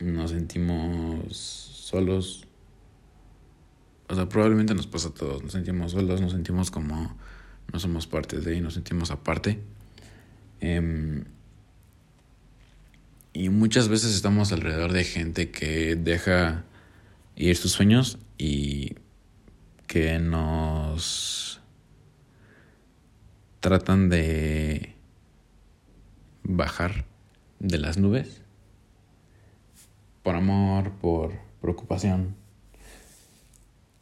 nos 0.00 0.30
sentimos 0.30 1.32
solos. 1.32 2.46
O 4.08 4.14
sea, 4.14 4.28
probablemente 4.28 4.74
nos 4.74 4.86
pasa 4.86 5.08
a 5.08 5.14
todos. 5.14 5.42
Nos 5.42 5.52
sentimos 5.52 5.92
solos, 5.92 6.20
nos 6.20 6.32
sentimos 6.32 6.70
como 6.70 7.16
no 7.72 7.78
somos 7.78 8.06
parte 8.06 8.40
de 8.40 8.56
y 8.56 8.60
nos 8.60 8.74
sentimos 8.74 9.10
aparte. 9.10 9.60
Eh, 10.60 11.22
y 13.36 13.50
muchas 13.50 13.88
veces 13.88 14.14
estamos 14.14 14.50
alrededor 14.50 14.94
de 14.94 15.04
gente 15.04 15.50
que 15.50 15.94
deja 15.94 16.64
ir 17.34 17.54
sus 17.54 17.72
sueños 17.72 18.18
y 18.38 18.94
que 19.86 20.18
nos 20.18 21.60
tratan 23.60 24.08
de 24.08 24.94
bajar 26.44 27.04
de 27.58 27.76
las 27.76 27.98
nubes 27.98 28.40
por 30.22 30.34
amor, 30.34 30.92
por 30.92 31.34
preocupación. 31.60 32.36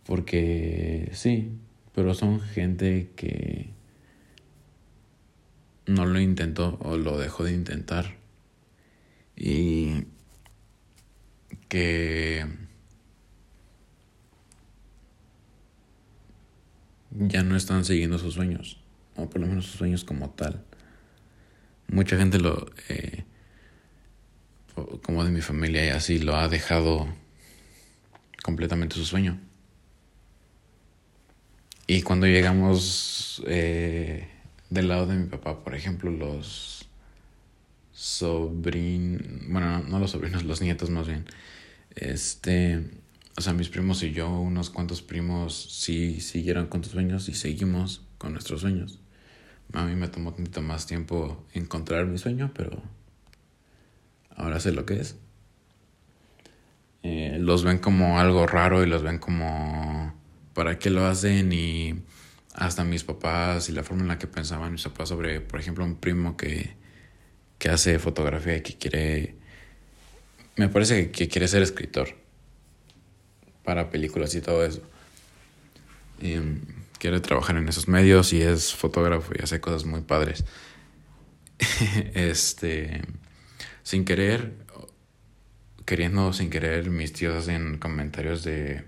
Porque 0.06 1.10
sí, 1.12 1.50
pero 1.92 2.14
son 2.14 2.40
gente 2.40 3.10
que 3.16 3.70
no 5.86 6.06
lo 6.06 6.20
intentó 6.20 6.78
o 6.80 6.96
lo 6.96 7.18
dejó 7.18 7.42
de 7.42 7.52
intentar 7.52 8.22
y 9.36 10.04
que 11.68 12.46
ya 17.10 17.42
no 17.42 17.56
están 17.56 17.84
siguiendo 17.84 18.18
sus 18.18 18.34
sueños, 18.34 18.80
o 19.16 19.28
por 19.28 19.40
lo 19.40 19.46
menos 19.46 19.66
sus 19.66 19.76
sueños 19.76 20.04
como 20.04 20.30
tal. 20.30 20.64
Mucha 21.88 22.16
gente 22.16 22.38
lo, 22.38 22.66
eh, 22.88 23.24
como 25.02 25.24
de 25.24 25.30
mi 25.30 25.40
familia 25.40 25.84
y 25.84 25.90
así, 25.90 26.18
lo 26.18 26.36
ha 26.36 26.48
dejado 26.48 27.06
completamente 28.42 28.96
su 28.96 29.04
sueño. 29.04 29.40
Y 31.86 32.02
cuando 32.02 32.26
llegamos 32.26 33.42
eh, 33.46 34.28
del 34.70 34.88
lado 34.88 35.06
de 35.06 35.16
mi 35.16 35.26
papá, 35.26 35.62
por 35.62 35.74
ejemplo, 35.74 36.10
los 36.10 36.73
sobrinos, 37.94 39.22
bueno, 39.48 39.82
no 39.84 39.98
los 39.98 40.10
sobrinos, 40.10 40.44
los 40.44 40.60
nietos 40.60 40.90
más 40.90 41.06
bien. 41.06 41.24
Este, 41.94 42.84
o 43.36 43.40
sea, 43.40 43.52
mis 43.54 43.68
primos 43.68 44.02
y 44.02 44.12
yo, 44.12 44.28
unos 44.28 44.70
cuantos 44.70 45.00
primos, 45.00 45.54
sí 45.70 46.20
siguieron 46.20 46.66
con 46.66 46.82
sus 46.82 46.92
sueños 46.92 47.28
y 47.28 47.34
seguimos 47.34 48.02
con 48.18 48.32
nuestros 48.32 48.60
sueños. 48.60 49.00
A 49.72 49.84
mí 49.84 49.94
me 49.94 50.08
tomó 50.08 50.32
poquito 50.32 50.60
más 50.60 50.86
tiempo 50.86 51.44
encontrar 51.54 52.06
mi 52.06 52.18
sueño, 52.18 52.52
pero 52.54 52.82
ahora 54.36 54.60
sé 54.60 54.72
lo 54.72 54.84
que 54.84 55.00
es. 55.00 55.16
Eh, 57.02 57.38
los 57.40 57.64
ven 57.64 57.78
como 57.78 58.18
algo 58.18 58.46
raro 58.46 58.82
y 58.82 58.86
los 58.86 59.02
ven 59.02 59.18
como 59.18 60.14
para 60.54 60.78
qué 60.78 60.90
lo 60.90 61.06
hacen 61.06 61.52
y 61.52 62.02
hasta 62.54 62.84
mis 62.84 63.04
papás 63.04 63.68
y 63.68 63.72
la 63.72 63.82
forma 63.82 64.02
en 64.02 64.08
la 64.08 64.18
que 64.18 64.26
pensaban 64.26 64.72
mis 64.72 64.84
papás 64.84 65.08
sobre, 65.10 65.40
por 65.40 65.60
ejemplo, 65.60 65.84
un 65.84 65.96
primo 65.96 66.36
que 66.36 66.76
que 67.64 67.70
hace 67.70 67.98
fotografía 67.98 68.58
y 68.58 68.60
que 68.60 68.76
quiere, 68.76 69.36
me 70.56 70.68
parece 70.68 71.10
que 71.10 71.28
quiere 71.28 71.48
ser 71.48 71.62
escritor 71.62 72.14
para 73.64 73.88
películas 73.88 74.34
y 74.34 74.42
todo 74.42 74.66
eso. 74.66 74.82
Mm, 76.20 76.58
quiere 76.98 77.20
trabajar 77.20 77.56
en 77.56 77.66
esos 77.66 77.88
medios 77.88 78.34
y 78.34 78.42
es 78.42 78.74
fotógrafo 78.74 79.32
y 79.34 79.42
hace 79.42 79.62
cosas 79.62 79.86
muy 79.86 80.02
padres. 80.02 80.44
este, 82.12 83.00
sin 83.82 84.04
querer, 84.04 84.52
queriendo 85.86 86.34
sin 86.34 86.50
querer, 86.50 86.90
mis 86.90 87.14
tíos 87.14 87.34
hacen 87.34 87.78
comentarios 87.78 88.44
de 88.44 88.84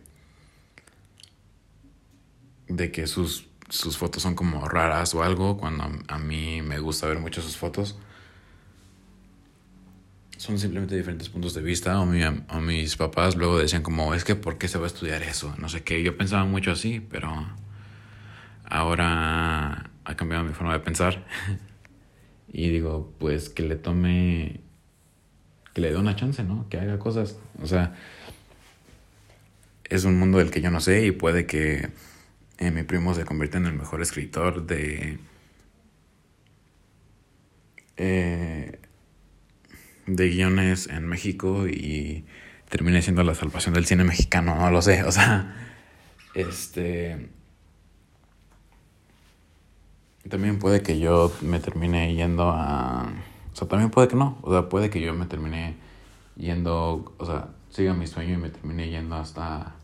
de 2.68 2.92
que 2.92 3.06
sus, 3.06 3.46
sus 3.70 3.96
fotos 3.96 4.22
son 4.22 4.34
como 4.34 4.68
raras 4.68 5.14
o 5.14 5.22
algo, 5.22 5.56
cuando 5.56 5.90
a 6.08 6.18
mí 6.18 6.60
me 6.60 6.78
gusta 6.78 7.06
ver 7.06 7.18
mucho 7.18 7.40
sus 7.40 7.56
fotos 7.56 7.96
son 10.36 10.58
simplemente 10.58 10.96
diferentes 10.96 11.28
puntos 11.28 11.54
de 11.54 11.62
vista. 11.62 12.00
O, 12.00 12.06
mi, 12.06 12.22
mis 12.60 12.96
papás 12.96 13.36
luego 13.36 13.58
decían 13.58 13.82
como, 13.82 14.14
es 14.14 14.24
que 14.24 14.34
¿por 14.34 14.58
qué 14.58 14.68
se 14.68 14.78
va 14.78 14.84
a 14.84 14.86
estudiar 14.88 15.22
eso? 15.22 15.54
No 15.58 15.68
sé 15.68 15.82
qué. 15.82 16.02
Yo 16.02 16.16
pensaba 16.16 16.44
mucho 16.44 16.72
así, 16.72 17.00
pero 17.00 17.32
ahora 18.64 19.90
ha 20.04 20.16
cambiado 20.16 20.44
mi 20.44 20.52
forma 20.52 20.72
de 20.72 20.80
pensar. 20.80 21.24
y 22.52 22.68
digo, 22.70 23.12
pues 23.18 23.48
que 23.48 23.62
le 23.62 23.76
tome, 23.76 24.60
que 25.74 25.80
le 25.80 25.90
dé 25.90 25.96
una 25.96 26.16
chance, 26.16 26.42
¿no? 26.42 26.68
Que 26.68 26.78
haga 26.78 26.98
cosas. 26.98 27.38
O 27.62 27.66
sea, 27.66 27.94
es 29.84 30.04
un 30.04 30.18
mundo 30.18 30.38
del 30.38 30.50
que 30.50 30.60
yo 30.60 30.70
no 30.70 30.80
sé 30.80 31.06
y 31.06 31.12
puede 31.12 31.46
que 31.46 31.90
eh, 32.58 32.70
mi 32.70 32.82
primo 32.82 33.14
se 33.14 33.24
convierta 33.24 33.58
en 33.58 33.66
el 33.66 33.74
mejor 33.74 34.02
escritor 34.02 34.66
de... 34.66 35.18
Eh, 37.98 38.78
de 40.06 40.28
guiones 40.28 40.88
en 40.88 41.06
México 41.06 41.66
y 41.66 42.24
termine 42.68 43.02
siendo 43.02 43.22
la 43.22 43.34
salvación 43.34 43.74
del 43.74 43.86
cine 43.86 44.04
mexicano, 44.04 44.56
no 44.56 44.70
lo 44.70 44.82
sé, 44.82 45.04
o 45.04 45.12
sea, 45.12 45.54
este... 46.34 47.30
También 50.28 50.58
puede 50.58 50.82
que 50.82 50.98
yo 50.98 51.32
me 51.40 51.60
termine 51.60 52.12
yendo 52.14 52.50
a... 52.50 53.12
O 53.52 53.56
sea, 53.56 53.68
también 53.68 53.90
puede 53.90 54.08
que 54.08 54.16
no, 54.16 54.38
o 54.42 54.52
sea, 54.52 54.68
puede 54.68 54.90
que 54.90 55.00
yo 55.00 55.14
me 55.14 55.26
termine 55.26 55.76
yendo, 56.36 57.14
o 57.16 57.26
sea, 57.26 57.48
siga 57.70 57.94
mi 57.94 58.06
sueño 58.06 58.34
y 58.34 58.38
me 58.38 58.50
termine 58.50 58.88
yendo 58.88 59.16
hasta 59.16 59.74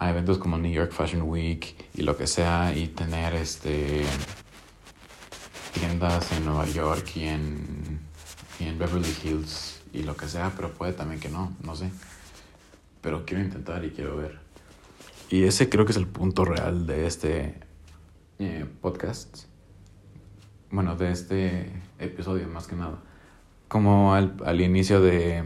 a 0.00 0.10
eventos 0.10 0.38
como 0.38 0.56
New 0.56 0.72
York 0.72 0.92
Fashion 0.92 1.22
Week 1.22 1.76
y 1.94 2.02
lo 2.02 2.16
que 2.16 2.26
sea 2.26 2.74
y 2.74 2.88
tener 2.88 3.34
este 3.34 4.02
tiendas 5.74 6.32
en 6.32 6.46
Nueva 6.46 6.66
York 6.66 7.06
y 7.16 7.24
en, 7.24 8.00
en 8.66 8.78
Beverly 8.78 9.14
Hills 9.24 9.80
y 9.92 10.02
lo 10.02 10.16
que 10.16 10.28
sea, 10.28 10.52
pero 10.56 10.72
puede 10.72 10.92
también 10.92 11.20
que 11.20 11.28
no, 11.28 11.56
no 11.62 11.74
sé. 11.74 11.90
Pero 13.00 13.24
quiero 13.24 13.42
intentar 13.42 13.84
y 13.84 13.90
quiero 13.90 14.16
ver. 14.16 14.38
Y 15.30 15.44
ese 15.44 15.68
creo 15.68 15.84
que 15.84 15.92
es 15.92 15.98
el 15.98 16.06
punto 16.06 16.44
real 16.44 16.86
de 16.86 17.06
este 17.06 17.54
eh, 18.38 18.66
podcast. 18.80 19.44
Bueno, 20.70 20.96
de 20.96 21.10
este 21.10 21.70
episodio 21.98 22.48
más 22.48 22.66
que 22.66 22.76
nada. 22.76 22.98
Como 23.68 24.14
al, 24.14 24.36
al 24.44 24.60
inicio 24.60 25.00
de, 25.00 25.44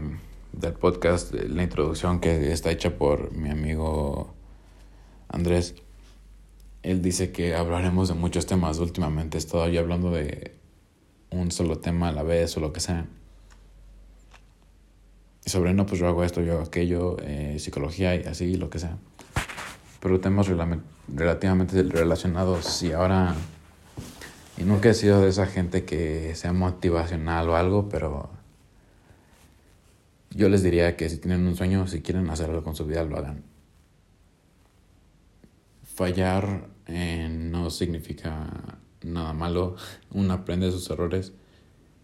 del 0.51 0.73
podcast, 0.73 1.33
la 1.33 1.63
introducción 1.63 2.19
que 2.19 2.51
está 2.51 2.71
hecha 2.71 2.97
por 2.97 3.31
mi 3.31 3.49
amigo 3.49 4.33
Andrés, 5.29 5.75
él 6.83 7.01
dice 7.01 7.31
que 7.31 7.55
hablaremos 7.55 8.07
de 8.07 8.13
muchos 8.13 8.45
temas. 8.45 8.79
Últimamente 8.79 9.37
he 9.37 9.39
estado 9.39 9.67
yo 9.67 9.79
hablando 9.79 10.11
de 10.11 10.54
un 11.31 11.51
solo 11.51 11.79
tema 11.79 12.09
a 12.09 12.11
la 12.11 12.23
vez 12.23 12.55
o 12.57 12.59
lo 12.59 12.73
que 12.73 12.79
sea. 12.79 13.05
Y 15.45 15.49
sobre 15.49 15.73
no, 15.73 15.85
pues 15.85 15.99
yo 15.99 16.07
hago 16.07 16.23
esto, 16.23 16.41
yo 16.41 16.53
hago 16.53 16.63
aquello, 16.63 17.17
eh, 17.21 17.57
psicología 17.59 18.15
y 18.15 18.23
así, 18.23 18.55
lo 18.55 18.69
que 18.69 18.79
sea. 18.79 18.97
Pero 19.99 20.19
temas 20.19 20.47
relativamente 21.07 21.83
relacionados 21.83 22.83
y 22.83 22.91
ahora... 22.91 23.35
Y 24.57 24.63
nunca 24.63 24.89
he 24.89 24.93
sido 24.93 25.21
de 25.21 25.29
esa 25.29 25.47
gente 25.47 25.83
que 25.83 26.33
sea 26.35 26.53
motivacional 26.53 27.49
o 27.49 27.57
algo, 27.57 27.89
pero 27.89 28.29
yo 30.29 30.47
les 30.47 30.63
diría 30.63 30.95
que 30.95 31.09
si 31.09 31.17
tienen 31.17 31.45
un 31.45 31.57
sueño, 31.57 31.87
si 31.87 32.01
quieren 32.01 32.29
hacer 32.29 32.49
algo 32.49 32.63
con 32.63 32.75
su 32.75 32.85
vida, 32.85 33.03
lo 33.03 33.17
hagan 33.17 33.43
fallar 35.95 36.67
eh, 36.87 37.29
no 37.31 37.69
significa 37.69 38.77
nada 39.05 39.33
malo. 39.33 39.75
Uno 40.11 40.33
aprende 40.33 40.67
de 40.67 40.71
sus 40.71 40.89
errores. 40.89 41.33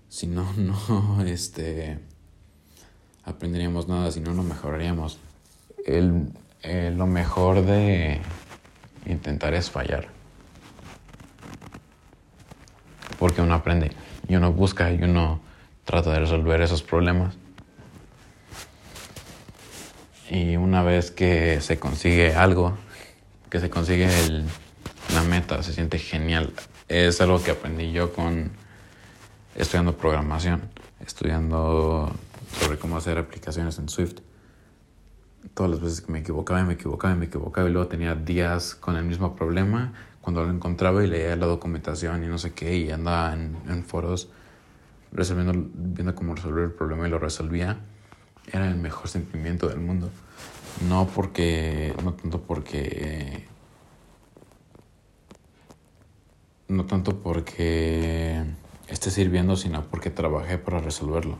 Si 0.09 0.27
no, 0.27 0.51
no 0.57 1.23
este, 1.25 1.99
aprenderíamos 3.23 3.87
nada, 3.87 4.11
si 4.11 4.19
no, 4.19 4.33
no 4.33 4.43
mejoraríamos. 4.43 5.19
El, 5.85 6.31
eh, 6.63 6.93
lo 6.95 7.07
mejor 7.07 7.65
de 7.65 8.21
intentar 9.05 9.53
es 9.53 9.69
fallar. 9.69 10.07
Porque 13.19 13.41
uno 13.41 13.53
aprende 13.53 13.91
y 14.27 14.35
uno 14.35 14.51
busca 14.51 14.91
y 14.91 15.03
uno 15.03 15.41
trata 15.85 16.11
de 16.13 16.19
resolver 16.19 16.61
esos 16.61 16.83
problemas. 16.83 17.35
Y 20.29 20.55
una 20.55 20.81
vez 20.81 21.11
que 21.11 21.59
se 21.59 21.77
consigue 21.77 22.33
algo, 22.33 22.77
que 23.49 23.59
se 23.59 23.69
consigue 23.69 24.07
el, 24.25 24.45
la 25.13 25.23
meta, 25.23 25.61
se 25.61 25.73
siente 25.73 25.99
genial. 25.99 26.53
Es 26.91 27.21
algo 27.21 27.41
que 27.41 27.51
aprendí 27.51 27.93
yo 27.93 28.11
con 28.11 28.51
estudiando 29.55 29.95
programación, 29.95 30.63
estudiando 30.99 32.11
sobre 32.59 32.77
cómo 32.77 32.97
hacer 32.97 33.17
aplicaciones 33.17 33.79
en 33.79 33.87
Swift. 33.87 34.15
Todas 35.53 35.71
las 35.71 35.79
veces 35.79 36.01
que 36.01 36.11
me 36.11 36.19
equivocaba 36.19 36.59
y 36.59 36.63
me 36.65 36.73
equivocaba 36.73 37.13
y 37.13 37.17
me 37.17 37.27
equivocaba 37.27 37.69
y 37.69 37.71
luego 37.71 37.87
tenía 37.87 38.13
días 38.13 38.75
con 38.75 38.97
el 38.97 39.05
mismo 39.05 39.37
problema, 39.37 39.93
cuando 40.19 40.43
lo 40.43 40.51
encontraba 40.51 41.01
y 41.01 41.07
leía 41.07 41.33
la 41.37 41.45
documentación 41.45 42.25
y 42.25 42.27
no 42.27 42.37
sé 42.37 42.51
qué 42.51 42.75
y 42.75 42.91
andaba 42.91 43.31
en, 43.35 43.55
en 43.69 43.85
foros 43.85 44.27
resolviendo, 45.13 45.53
viendo 45.73 46.13
cómo 46.13 46.35
resolver 46.35 46.65
el 46.65 46.71
problema 46.71 47.07
y 47.07 47.09
lo 47.09 47.19
resolvía, 47.19 47.79
era 48.51 48.67
el 48.67 48.75
mejor 48.75 49.07
sentimiento 49.07 49.69
del 49.69 49.79
mundo. 49.79 50.09
No 50.89 51.07
porque, 51.07 51.95
no 52.03 52.15
tanto 52.15 52.41
porque, 52.41 53.47
no 56.71 56.85
tanto 56.85 57.19
porque 57.19 58.43
esté 58.87 59.11
sirviendo, 59.11 59.55
sino 59.55 59.83
porque 59.83 60.09
trabajé 60.09 60.57
para 60.57 60.79
resolverlo. 60.79 61.37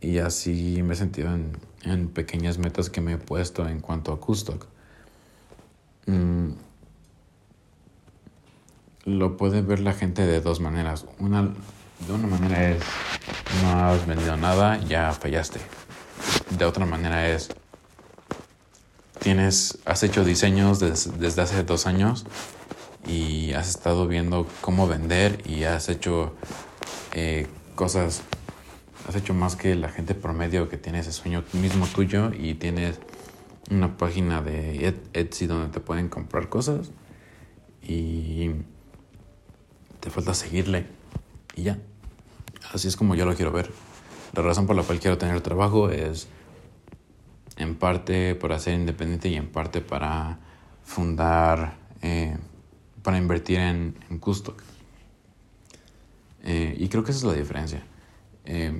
Y 0.00 0.18
así 0.18 0.82
me 0.82 0.94
he 0.94 0.96
sentido 0.96 1.34
en, 1.34 1.56
en 1.82 2.08
pequeñas 2.08 2.58
metas 2.58 2.90
que 2.90 3.00
me 3.00 3.14
he 3.14 3.18
puesto 3.18 3.66
en 3.66 3.80
cuanto 3.80 4.12
a 4.12 4.20
Custock. 4.20 4.66
Mm, 6.06 6.50
lo 9.04 9.36
puede 9.36 9.62
ver 9.62 9.80
la 9.80 9.94
gente 9.94 10.26
de 10.26 10.40
dos 10.40 10.60
maneras. 10.60 11.06
Una, 11.18 11.42
de 11.42 12.12
una 12.12 12.26
manera 12.26 12.70
es, 12.70 12.82
no 13.62 13.86
has 13.86 14.06
vendido 14.06 14.36
nada, 14.36 14.78
ya 14.84 15.12
fallaste. 15.12 15.60
De 16.50 16.64
otra 16.66 16.84
manera 16.84 17.28
es, 17.28 17.48
tienes, 19.20 19.78
has 19.86 20.02
hecho 20.02 20.24
diseños 20.24 20.80
desde 20.80 21.42
hace 21.42 21.64
dos 21.64 21.86
años 21.86 22.26
y 23.06 23.52
has 23.52 23.68
estado 23.68 24.06
viendo 24.06 24.46
cómo 24.60 24.86
vender 24.88 25.42
y 25.46 25.64
has 25.64 25.88
hecho 25.88 26.34
eh, 27.12 27.46
cosas, 27.74 28.22
has 29.08 29.16
hecho 29.16 29.34
más 29.34 29.56
que 29.56 29.74
la 29.74 29.88
gente 29.88 30.14
promedio 30.14 30.68
que 30.68 30.78
tiene 30.78 31.00
ese 31.00 31.12
sueño 31.12 31.44
mismo 31.52 31.86
tuyo 31.86 32.32
y 32.32 32.54
tienes 32.54 32.98
una 33.70 33.96
página 33.96 34.42
de 34.42 34.94
Etsy 35.12 35.46
donde 35.46 35.72
te 35.72 35.80
pueden 35.80 36.08
comprar 36.08 36.48
cosas 36.48 36.90
y 37.82 38.50
te 40.00 40.10
falta 40.10 40.34
seguirle 40.34 40.86
y 41.54 41.64
ya. 41.64 41.78
Así 42.72 42.88
es 42.88 42.96
como 42.96 43.14
yo 43.14 43.26
lo 43.26 43.34
quiero 43.34 43.52
ver. 43.52 43.70
La 44.34 44.42
razón 44.42 44.66
por 44.66 44.74
la 44.74 44.82
cual 44.82 44.98
quiero 44.98 45.18
tener 45.18 45.40
trabajo 45.40 45.90
es 45.90 46.28
en 47.56 47.76
parte 47.76 48.34
para 48.34 48.58
ser 48.58 48.74
independiente 48.74 49.28
y 49.28 49.36
en 49.36 49.48
parte 49.48 49.80
para 49.80 50.38
fundar, 50.84 51.76
eh, 52.02 52.36
para 53.04 53.18
invertir 53.18 53.58
en, 53.58 53.94
en 54.10 54.18
Custock. 54.18 54.60
Eh, 56.42 56.74
y 56.76 56.88
creo 56.88 57.04
que 57.04 57.12
esa 57.12 57.18
es 57.18 57.24
la 57.24 57.34
diferencia. 57.34 57.84
Eh, 58.44 58.72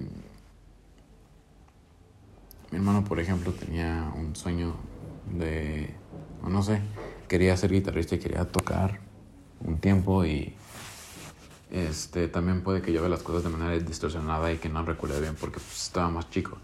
mi 2.71 2.79
hermano, 2.79 3.05
por 3.05 3.21
ejemplo, 3.21 3.53
tenía 3.53 4.13
un 4.17 4.35
sueño 4.35 4.75
de, 5.31 5.95
no 6.43 6.63
sé, 6.63 6.81
quería 7.29 7.57
ser 7.57 7.71
guitarrista 7.71 8.17
y 8.17 8.19
quería 8.19 8.45
tocar 8.47 8.99
un 9.61 9.79
tiempo 9.79 10.25
y 10.25 10.55
este 11.71 12.29
también 12.29 12.63
puede 12.63 12.83
que 12.83 12.93
yo 12.93 13.01
vea 13.01 13.11
las 13.11 13.23
cosas 13.23 13.45
de 13.45 13.51
manera 13.51 13.79
distorsionada 13.79 14.53
y 14.53 14.59
que 14.59 14.69
no 14.69 14.85
recuerde 14.85 15.21
bien 15.21 15.37
porque 15.39 15.61
pues, 15.61 15.85
estaba 15.85 16.09
más 16.09 16.31
chico. 16.31 16.59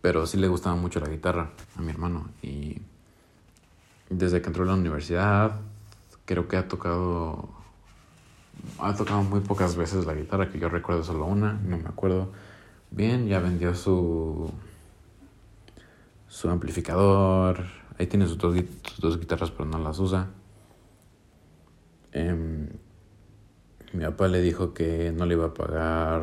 Pero 0.00 0.26
sí 0.26 0.36
le 0.36 0.48
gustaba 0.48 0.74
mucho 0.74 0.98
la 1.00 1.08
guitarra 1.08 1.50
a 1.76 1.80
mi 1.80 1.90
hermano. 1.90 2.28
Y 2.42 2.82
desde 4.10 4.42
que 4.42 4.48
entró 4.48 4.64
a 4.64 4.66
la 4.66 4.74
universidad, 4.74 5.60
creo 6.24 6.48
que 6.48 6.56
ha 6.56 6.68
tocado. 6.68 7.48
Ha 8.78 8.94
tocado 8.94 9.22
muy 9.22 9.40
pocas 9.40 9.76
veces 9.76 10.06
la 10.06 10.14
guitarra, 10.14 10.50
que 10.50 10.58
yo 10.58 10.68
recuerdo 10.68 11.02
solo 11.02 11.26
una, 11.26 11.54
no 11.54 11.78
me 11.78 11.88
acuerdo 11.88 12.32
bien. 12.90 13.28
Ya 13.28 13.40
vendió 13.40 13.74
su. 13.74 14.50
su 16.28 16.48
amplificador. 16.48 17.64
Ahí 17.98 18.06
tiene 18.06 18.26
sus 18.26 18.38
dos, 18.38 18.54
dos 18.98 19.18
guitarras, 19.18 19.50
pero 19.50 19.66
no 19.66 19.78
las 19.78 19.98
usa. 19.98 20.30
Em, 22.12 22.68
mi 23.92 24.04
papá 24.04 24.28
le 24.28 24.40
dijo 24.40 24.74
que 24.74 25.12
no 25.12 25.26
le 25.26 25.34
iba 25.34 25.46
a 25.46 25.54
pagar 25.54 26.22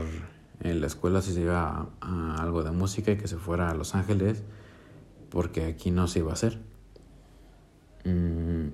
en 0.62 0.81
la 0.81 0.88
escuela 0.88 1.21
si 1.21 1.33
se 1.33 1.41
iba 1.41 1.88
a, 2.01 2.41
algo 2.41 2.63
de 2.63 2.71
música 2.71 3.12
y 3.12 3.17
que 3.17 3.27
se 3.27 3.38
fuera 3.38 3.69
a 3.69 3.73
Los 3.73 3.95
Ángeles 3.95 4.43
porque 5.29 5.65
aquí 5.65 5.91
no 5.91 6.07
se 6.07 6.19
iba 6.19 6.31
a 6.31 6.33
hacer. 6.33 6.59
Mm. 8.05 8.69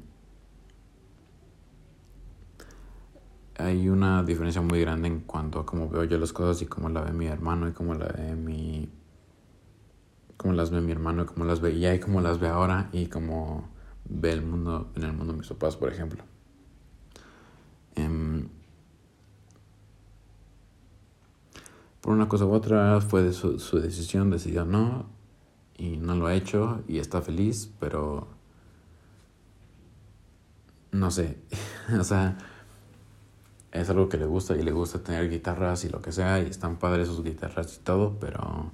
hay 3.58 3.88
una 3.89 4.24
diferencia 4.24 4.62
muy 4.62 4.82
grande 4.82 5.08
en 5.08 5.22
cuanto 5.22 5.60
a 5.60 5.65
cómo 5.65 5.89
veo 5.89 6.04
yo 6.04 6.18
las 6.18 6.34
cosas 6.34 6.62
y 6.62 6.65
cómo 6.65 6.89
la 6.89 7.02
ve 7.02 7.13
mi 7.13 7.28
hermano 7.28 7.68
y 7.70 7.72
cómo 7.72 7.94
la 7.94 8.08
ve 8.08 8.36
mi 8.36 8.89
cómo 10.38 10.54
las 10.54 10.72
ve 10.72 10.82
mi 10.82 10.91
hermano 10.91 11.24
y 11.24 11.26
cómo 11.26 11.46
las 11.46 11.62
veía 11.62 11.96
y 11.96 12.00
cómo 12.00 12.20
las 12.22 12.39
ve 12.39 12.50
ahora 12.50 12.89
y 12.91 13.08
cómo 13.08 13.70
ve 14.10 14.34
el 14.34 14.41
mundo 14.41 14.91
en 14.96 15.04
el 15.04 15.13
mundo 15.13 15.34
de 15.34 15.39
mis 15.39 15.48
papás 15.48 15.78
por 15.78 15.91
ejemplo. 15.91 16.24
Em, 17.96 18.50
por 22.02 22.13
una 22.13 22.28
cosa 22.28 22.46
u 22.46 22.52
otra 22.52 23.00
fue 23.00 23.24
de 23.24 23.32
su, 23.32 23.58
su 23.60 23.80
decisión 23.80 24.30
decidió 24.30 24.65
no 24.65 25.06
y 25.78 25.96
no 25.96 26.15
lo 26.15 26.28
ha 26.28 26.36
hecho 26.36 26.84
y 26.89 27.00
está 27.00 27.22
feliz 27.22 27.72
pero 27.80 28.28
no 30.91 31.10
sé 31.10 31.38
o 32.00 32.04
sea 32.04 32.38
es 33.75 33.89
algo 33.89 34.09
que 34.09 34.17
le 34.17 34.25
gusta 34.25 34.55
y 34.55 34.63
le 34.63 34.71
gusta 34.71 34.99
tener 34.99 35.29
guitarras 35.29 35.83
y 35.85 35.89
lo 35.89 36.01
que 36.01 36.11
sea 36.11 36.39
y 36.39 36.47
están 36.47 36.77
padres 36.77 37.07
sus 37.07 37.23
guitarras 37.23 37.77
y 37.77 37.79
todo, 37.83 38.17
pero 38.19 38.71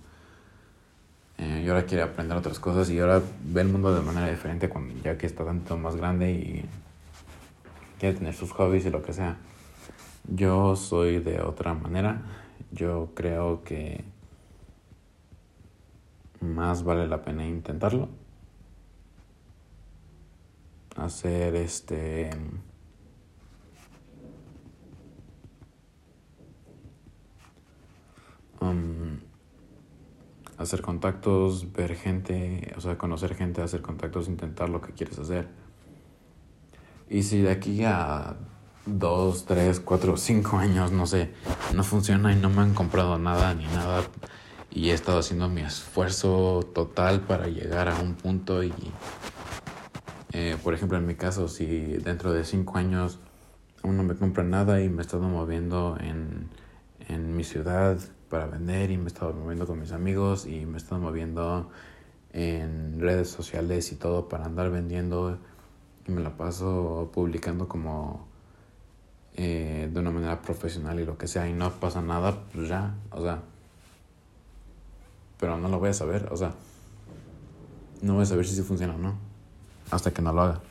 eh, 1.38 1.64
y 1.66 1.70
ahora 1.70 1.86
quiere 1.86 2.04
aprender 2.04 2.38
otras 2.38 2.60
cosas 2.60 2.90
y 2.92 3.00
ahora 3.00 3.22
ve 3.44 3.62
el 3.62 3.70
mundo 3.70 3.94
de 3.96 4.02
manera 4.02 4.30
diferente 4.30 4.70
cuando, 4.70 4.94
ya 5.04 5.18
que 5.18 5.26
está 5.26 5.44
tanto 5.44 5.76
más 5.76 5.96
grande 5.96 6.32
y 6.32 6.66
quiere 8.00 8.18
tener 8.18 8.34
sus 8.36 8.52
hobbies 8.52 8.86
y 8.86 8.92
lo 8.92 9.02
que 9.02 9.14
sea. 9.14 9.38
Yo 10.28 10.76
soy 10.76 11.20
de 11.20 11.42
otra 11.42 11.74
manera. 11.74 12.22
Yo 12.72 13.10
creo 13.16 13.64
que 13.64 14.04
más 16.42 16.84
vale 16.84 17.08
la 17.08 17.24
pena 17.24 17.46
intentarlo. 17.46 18.08
Hacer 20.96 21.56
este... 21.56 22.30
Um, 28.62 29.20
hacer 30.58 30.82
contactos, 30.82 31.74
ver 31.74 31.96
gente, 31.96 32.74
o 32.78 32.82
sea, 32.82 32.98
conocer 32.98 33.36
gente, 33.36 33.62
hacer 33.62 33.82
contactos, 33.82 34.28
intentar 34.28 34.70
lo 34.70 34.80
que 34.82 34.94
quieres 34.94 35.18
hacer. 35.20 35.48
Y 37.10 37.24
si 37.24 37.42
de 37.42 37.52
aquí 37.52 37.84
a 37.84 38.38
dos, 38.86 39.46
tres, 39.46 39.80
cuatro, 39.80 40.16
cinco 40.18 40.58
años, 40.58 40.92
no 40.92 41.06
sé, 41.06 41.32
no 41.76 41.84
funciona 41.84 42.32
y 42.32 42.36
no 42.36 42.50
me 42.50 42.62
han 42.62 42.74
comprado 42.74 43.18
nada 43.18 43.54
ni 43.54 43.66
nada 43.66 44.04
y 44.70 44.90
he 44.90 44.94
estado 44.94 45.20
haciendo 45.20 45.50
mi 45.50 45.62
esfuerzo 45.62 46.62
total 46.74 47.22
para 47.22 47.48
llegar 47.48 47.90
a 47.90 48.00
un 48.00 48.16
punto 48.16 48.64
y, 48.64 48.74
eh, 50.32 50.56
por 50.64 50.74
ejemplo, 50.74 50.98
en 50.98 51.06
mi 51.06 51.16
caso, 51.16 51.48
si 51.48 51.66
dentro 51.98 52.32
de 52.32 52.46
cinco 52.46 52.78
años 52.78 53.20
aún 53.84 53.98
no 53.98 54.04
me 54.04 54.16
compra 54.16 54.44
nada 54.44 54.82
y 54.82 54.90
me 54.90 55.00
he 55.00 55.02
estado 55.02 55.28
moviendo 55.28 55.98
en, 56.00 56.50
en 57.10 57.36
mi 57.36 57.44
ciudad 57.44 57.98
para 58.32 58.48
vender 58.48 58.90
y 58.90 58.98
me 58.98 59.04
he 59.04 59.08
estado 59.08 59.34
moviendo 59.34 59.68
con 59.68 59.80
mis 59.80 59.92
amigos 59.92 60.48
y 60.48 60.66
me 60.66 60.76
he 60.76 60.78
estado 60.78 61.02
moviendo 61.02 61.70
en 62.32 63.00
redes 63.02 63.30
sociales 63.30 63.92
y 63.92 63.96
todo 63.96 64.30
para 64.30 64.46
andar 64.46 64.72
vendiendo 64.72 65.38
y 66.08 66.12
me 66.12 66.22
la 66.22 66.38
paso 66.38 67.12
publicando 67.14 67.68
como 67.68 68.26
eh, 69.36 69.90
de 69.92 70.00
una 70.00 70.12
manera 70.12 70.42
profesional 70.42 71.00
y 71.02 71.06
lo 71.06 71.18
que 71.18 71.28
sea 71.28 71.48
y 71.50 71.54
no 71.54 71.70
pasa 71.72 72.02
nada, 72.02 72.46
pues 72.54 72.70
ya, 72.70 72.96
o 73.12 73.22
sea, 73.22 73.42
pero 75.38 75.58
no 75.58 75.68
lo 75.68 75.80
voy 75.80 75.90
a 75.90 75.94
saber, 75.94 76.30
o 76.32 76.38
sea, 76.38 76.54
no 78.02 78.14
voy 78.14 78.24
a 78.24 78.26
saber 78.26 78.48
si 78.48 78.56
sí 78.56 78.62
funciona 78.62 78.96
o 78.96 78.98
no, 78.98 79.16
hasta 79.92 80.12
que 80.12 80.22
no 80.22 80.32
lo 80.32 80.42
haga, 80.42 80.62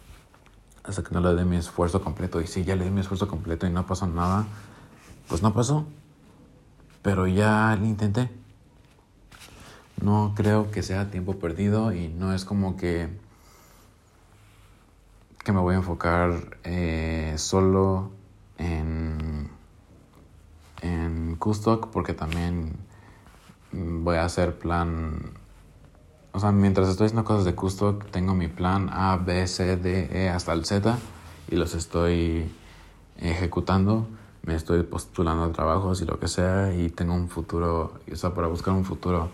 hasta 0.83 1.03
que 1.03 1.15
no 1.15 1.21
le 1.21 1.35
dé 1.35 1.45
mi 1.45 1.57
esfuerzo 1.57 2.03
completo. 2.03 2.41
Y 2.41 2.47
si 2.47 2.65
ya 2.65 2.75
le 2.75 2.85
di 2.85 2.91
mi 2.91 3.01
esfuerzo 3.01 3.29
completo 3.29 3.67
y 3.67 3.71
no 3.71 3.87
pasó 3.87 4.07
nada, 4.07 4.47
pues 5.29 5.43
no 5.43 5.53
pasó, 5.53 5.87
pero 7.03 7.27
ya 7.27 7.77
lo 7.79 7.87
intenté. 7.87 8.29
No 10.03 10.33
creo 10.35 10.71
que 10.71 10.83
sea 10.83 11.11
tiempo 11.11 11.39
perdido 11.39 11.93
y 11.93 12.09
no 12.09 12.33
es 12.33 12.45
como 12.45 12.77
que 12.77 13.09
que 15.45 15.53
me 15.53 15.61
voy 15.61 15.75
a 15.75 15.79
enfocar 15.79 16.59
eh, 16.65 17.35
solo 17.39 18.11
en, 18.59 19.49
en 20.83 21.37
porque 21.93 22.13
también 22.13 22.77
voy 23.73 24.17
a 24.17 24.25
hacer 24.25 24.59
plan... 24.59 25.33
O 26.33 26.39
sea, 26.39 26.53
mientras 26.53 26.89
estoy 26.89 27.07
haciendo 27.07 27.25
cosas 27.25 27.45
de 27.45 27.55
Custock, 27.55 28.09
tengo 28.11 28.35
mi 28.35 28.47
plan 28.49 28.89
A, 28.93 29.17
B, 29.17 29.47
C, 29.49 29.77
D, 29.77 30.11
E 30.13 30.29
hasta 30.29 30.53
el 30.53 30.65
Z 30.65 30.97
y 31.51 31.57
los 31.57 31.75
estoy 31.75 32.49
ejecutando. 33.19 34.07
Me 34.43 34.55
estoy 34.55 34.83
postulando 34.83 35.45
a 35.45 35.53
trabajos 35.53 36.01
y 36.01 36.07
lo 36.07 36.19
que 36.19 36.29
sea 36.29 36.75
y 36.75 36.89
tengo 36.89 37.15
un 37.15 37.29
futuro, 37.29 38.01
o 38.11 38.17
sea, 38.17 38.35
para 38.35 38.47
buscar 38.47 38.75
un 38.75 38.85
futuro 38.85 39.31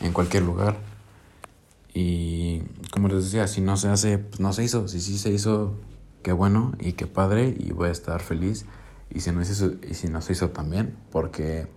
en 0.00 0.12
cualquier 0.12 0.42
lugar. 0.42 0.76
Y 1.94 2.60
como 2.92 3.08
les 3.08 3.24
decía, 3.24 3.46
si 3.46 3.60
no 3.60 3.76
se 3.76 3.88
hace, 3.88 4.18
pues 4.18 4.40
no 4.40 4.52
se 4.52 4.64
hizo. 4.64 4.88
Si 4.88 5.00
sí 5.00 5.16
se 5.16 5.30
hizo, 5.30 5.74
qué 6.22 6.32
bueno 6.32 6.72
y 6.80 6.92
qué 6.92 7.06
padre 7.06 7.54
y 7.56 7.72
voy 7.72 7.88
a 7.88 7.92
estar 7.92 8.20
feliz. 8.20 8.66
Y 9.10 9.20
si 9.20 9.30
no 9.30 9.44
se 9.44 9.52
hizo, 9.52 9.72
y 9.88 9.94
si 9.94 10.08
no 10.08 10.20
se 10.20 10.32
hizo 10.32 10.50
también, 10.50 10.96
porque 11.12 11.68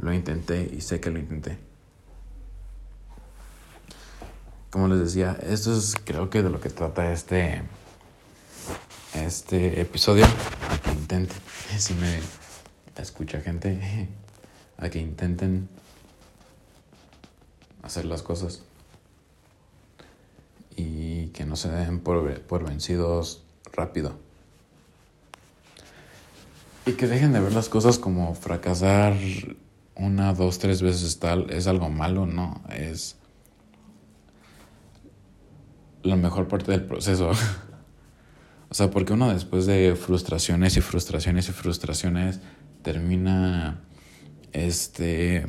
lo 0.00 0.12
intenté 0.12 0.70
y 0.74 0.80
sé 0.80 1.00
que 1.00 1.10
lo 1.10 1.18
intenté. 1.18 1.58
Como 4.70 4.88
les 4.88 5.00
decía, 5.00 5.38
esto 5.42 5.76
es 5.76 5.96
creo 6.02 6.30
que 6.30 6.42
de 6.42 6.48
lo 6.48 6.60
que 6.60 6.70
trata 6.70 7.12
este 7.12 7.62
este 9.14 9.82
episodio. 9.82 10.24
Intenten, 11.12 11.42
si 11.78 11.92
me 11.92 12.20
escucha 12.96 13.42
gente, 13.42 14.08
a 14.78 14.88
que 14.88 14.98
intenten 14.98 15.68
hacer 17.82 18.06
las 18.06 18.22
cosas 18.22 18.62
y 20.74 21.26
que 21.28 21.44
no 21.44 21.56
se 21.56 21.70
den 21.70 22.00
por, 22.00 22.40
por 22.40 22.64
vencidos 22.64 23.42
rápido. 23.74 24.14
Y 26.86 26.92
que 26.92 27.06
dejen 27.06 27.34
de 27.34 27.40
ver 27.40 27.52
las 27.52 27.68
cosas 27.68 27.98
como 27.98 28.34
fracasar 28.34 29.14
una, 29.94 30.32
dos, 30.32 30.58
tres 30.58 30.80
veces 30.80 31.18
tal 31.18 31.50
es 31.50 31.66
algo 31.66 31.90
malo, 31.90 32.24
no, 32.24 32.62
es 32.70 33.16
la 36.02 36.16
mejor 36.16 36.48
parte 36.48 36.72
del 36.72 36.86
proceso. 36.86 37.32
o 38.72 38.74
sea, 38.74 38.90
porque 38.90 39.12
uno 39.12 39.30
después 39.30 39.66
de 39.66 39.94
frustraciones 39.96 40.78
y 40.78 40.80
frustraciones 40.80 41.46
y 41.46 41.52
frustraciones 41.52 42.40
termina 42.80 43.82
este 44.54 45.44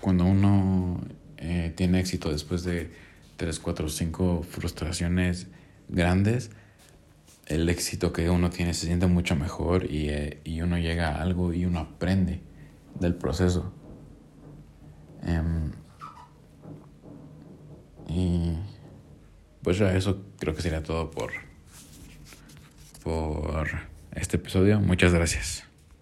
cuando 0.00 0.24
uno 0.24 1.00
eh, 1.36 1.72
tiene 1.76 2.00
éxito 2.00 2.32
después 2.32 2.64
de 2.64 2.90
tres, 3.36 3.60
cuatro, 3.60 3.88
cinco 3.88 4.42
frustraciones 4.42 5.46
grandes, 5.88 6.50
el 7.46 7.68
éxito 7.68 8.12
que 8.12 8.28
uno 8.28 8.50
tiene 8.50 8.74
se 8.74 8.86
siente 8.86 9.06
mucho 9.06 9.36
mejor 9.36 9.88
y, 9.88 10.08
eh, 10.08 10.40
y 10.42 10.62
uno 10.62 10.78
llega 10.78 11.10
a 11.10 11.22
algo 11.22 11.52
y 11.52 11.64
uno 11.64 11.78
aprende 11.78 12.40
del 12.98 13.14
proceso. 13.14 13.72
Em, 15.24 15.70
y 18.08 18.56
pues 19.62 19.78
ya 19.78 19.94
eso 19.94 20.21
creo 20.42 20.56
que 20.56 20.62
sería 20.62 20.82
todo 20.82 21.08
por, 21.08 21.30
por 23.04 23.68
este 24.16 24.38
episodio. 24.38 24.80
Muchas 24.80 25.14
gracias. 25.14 25.71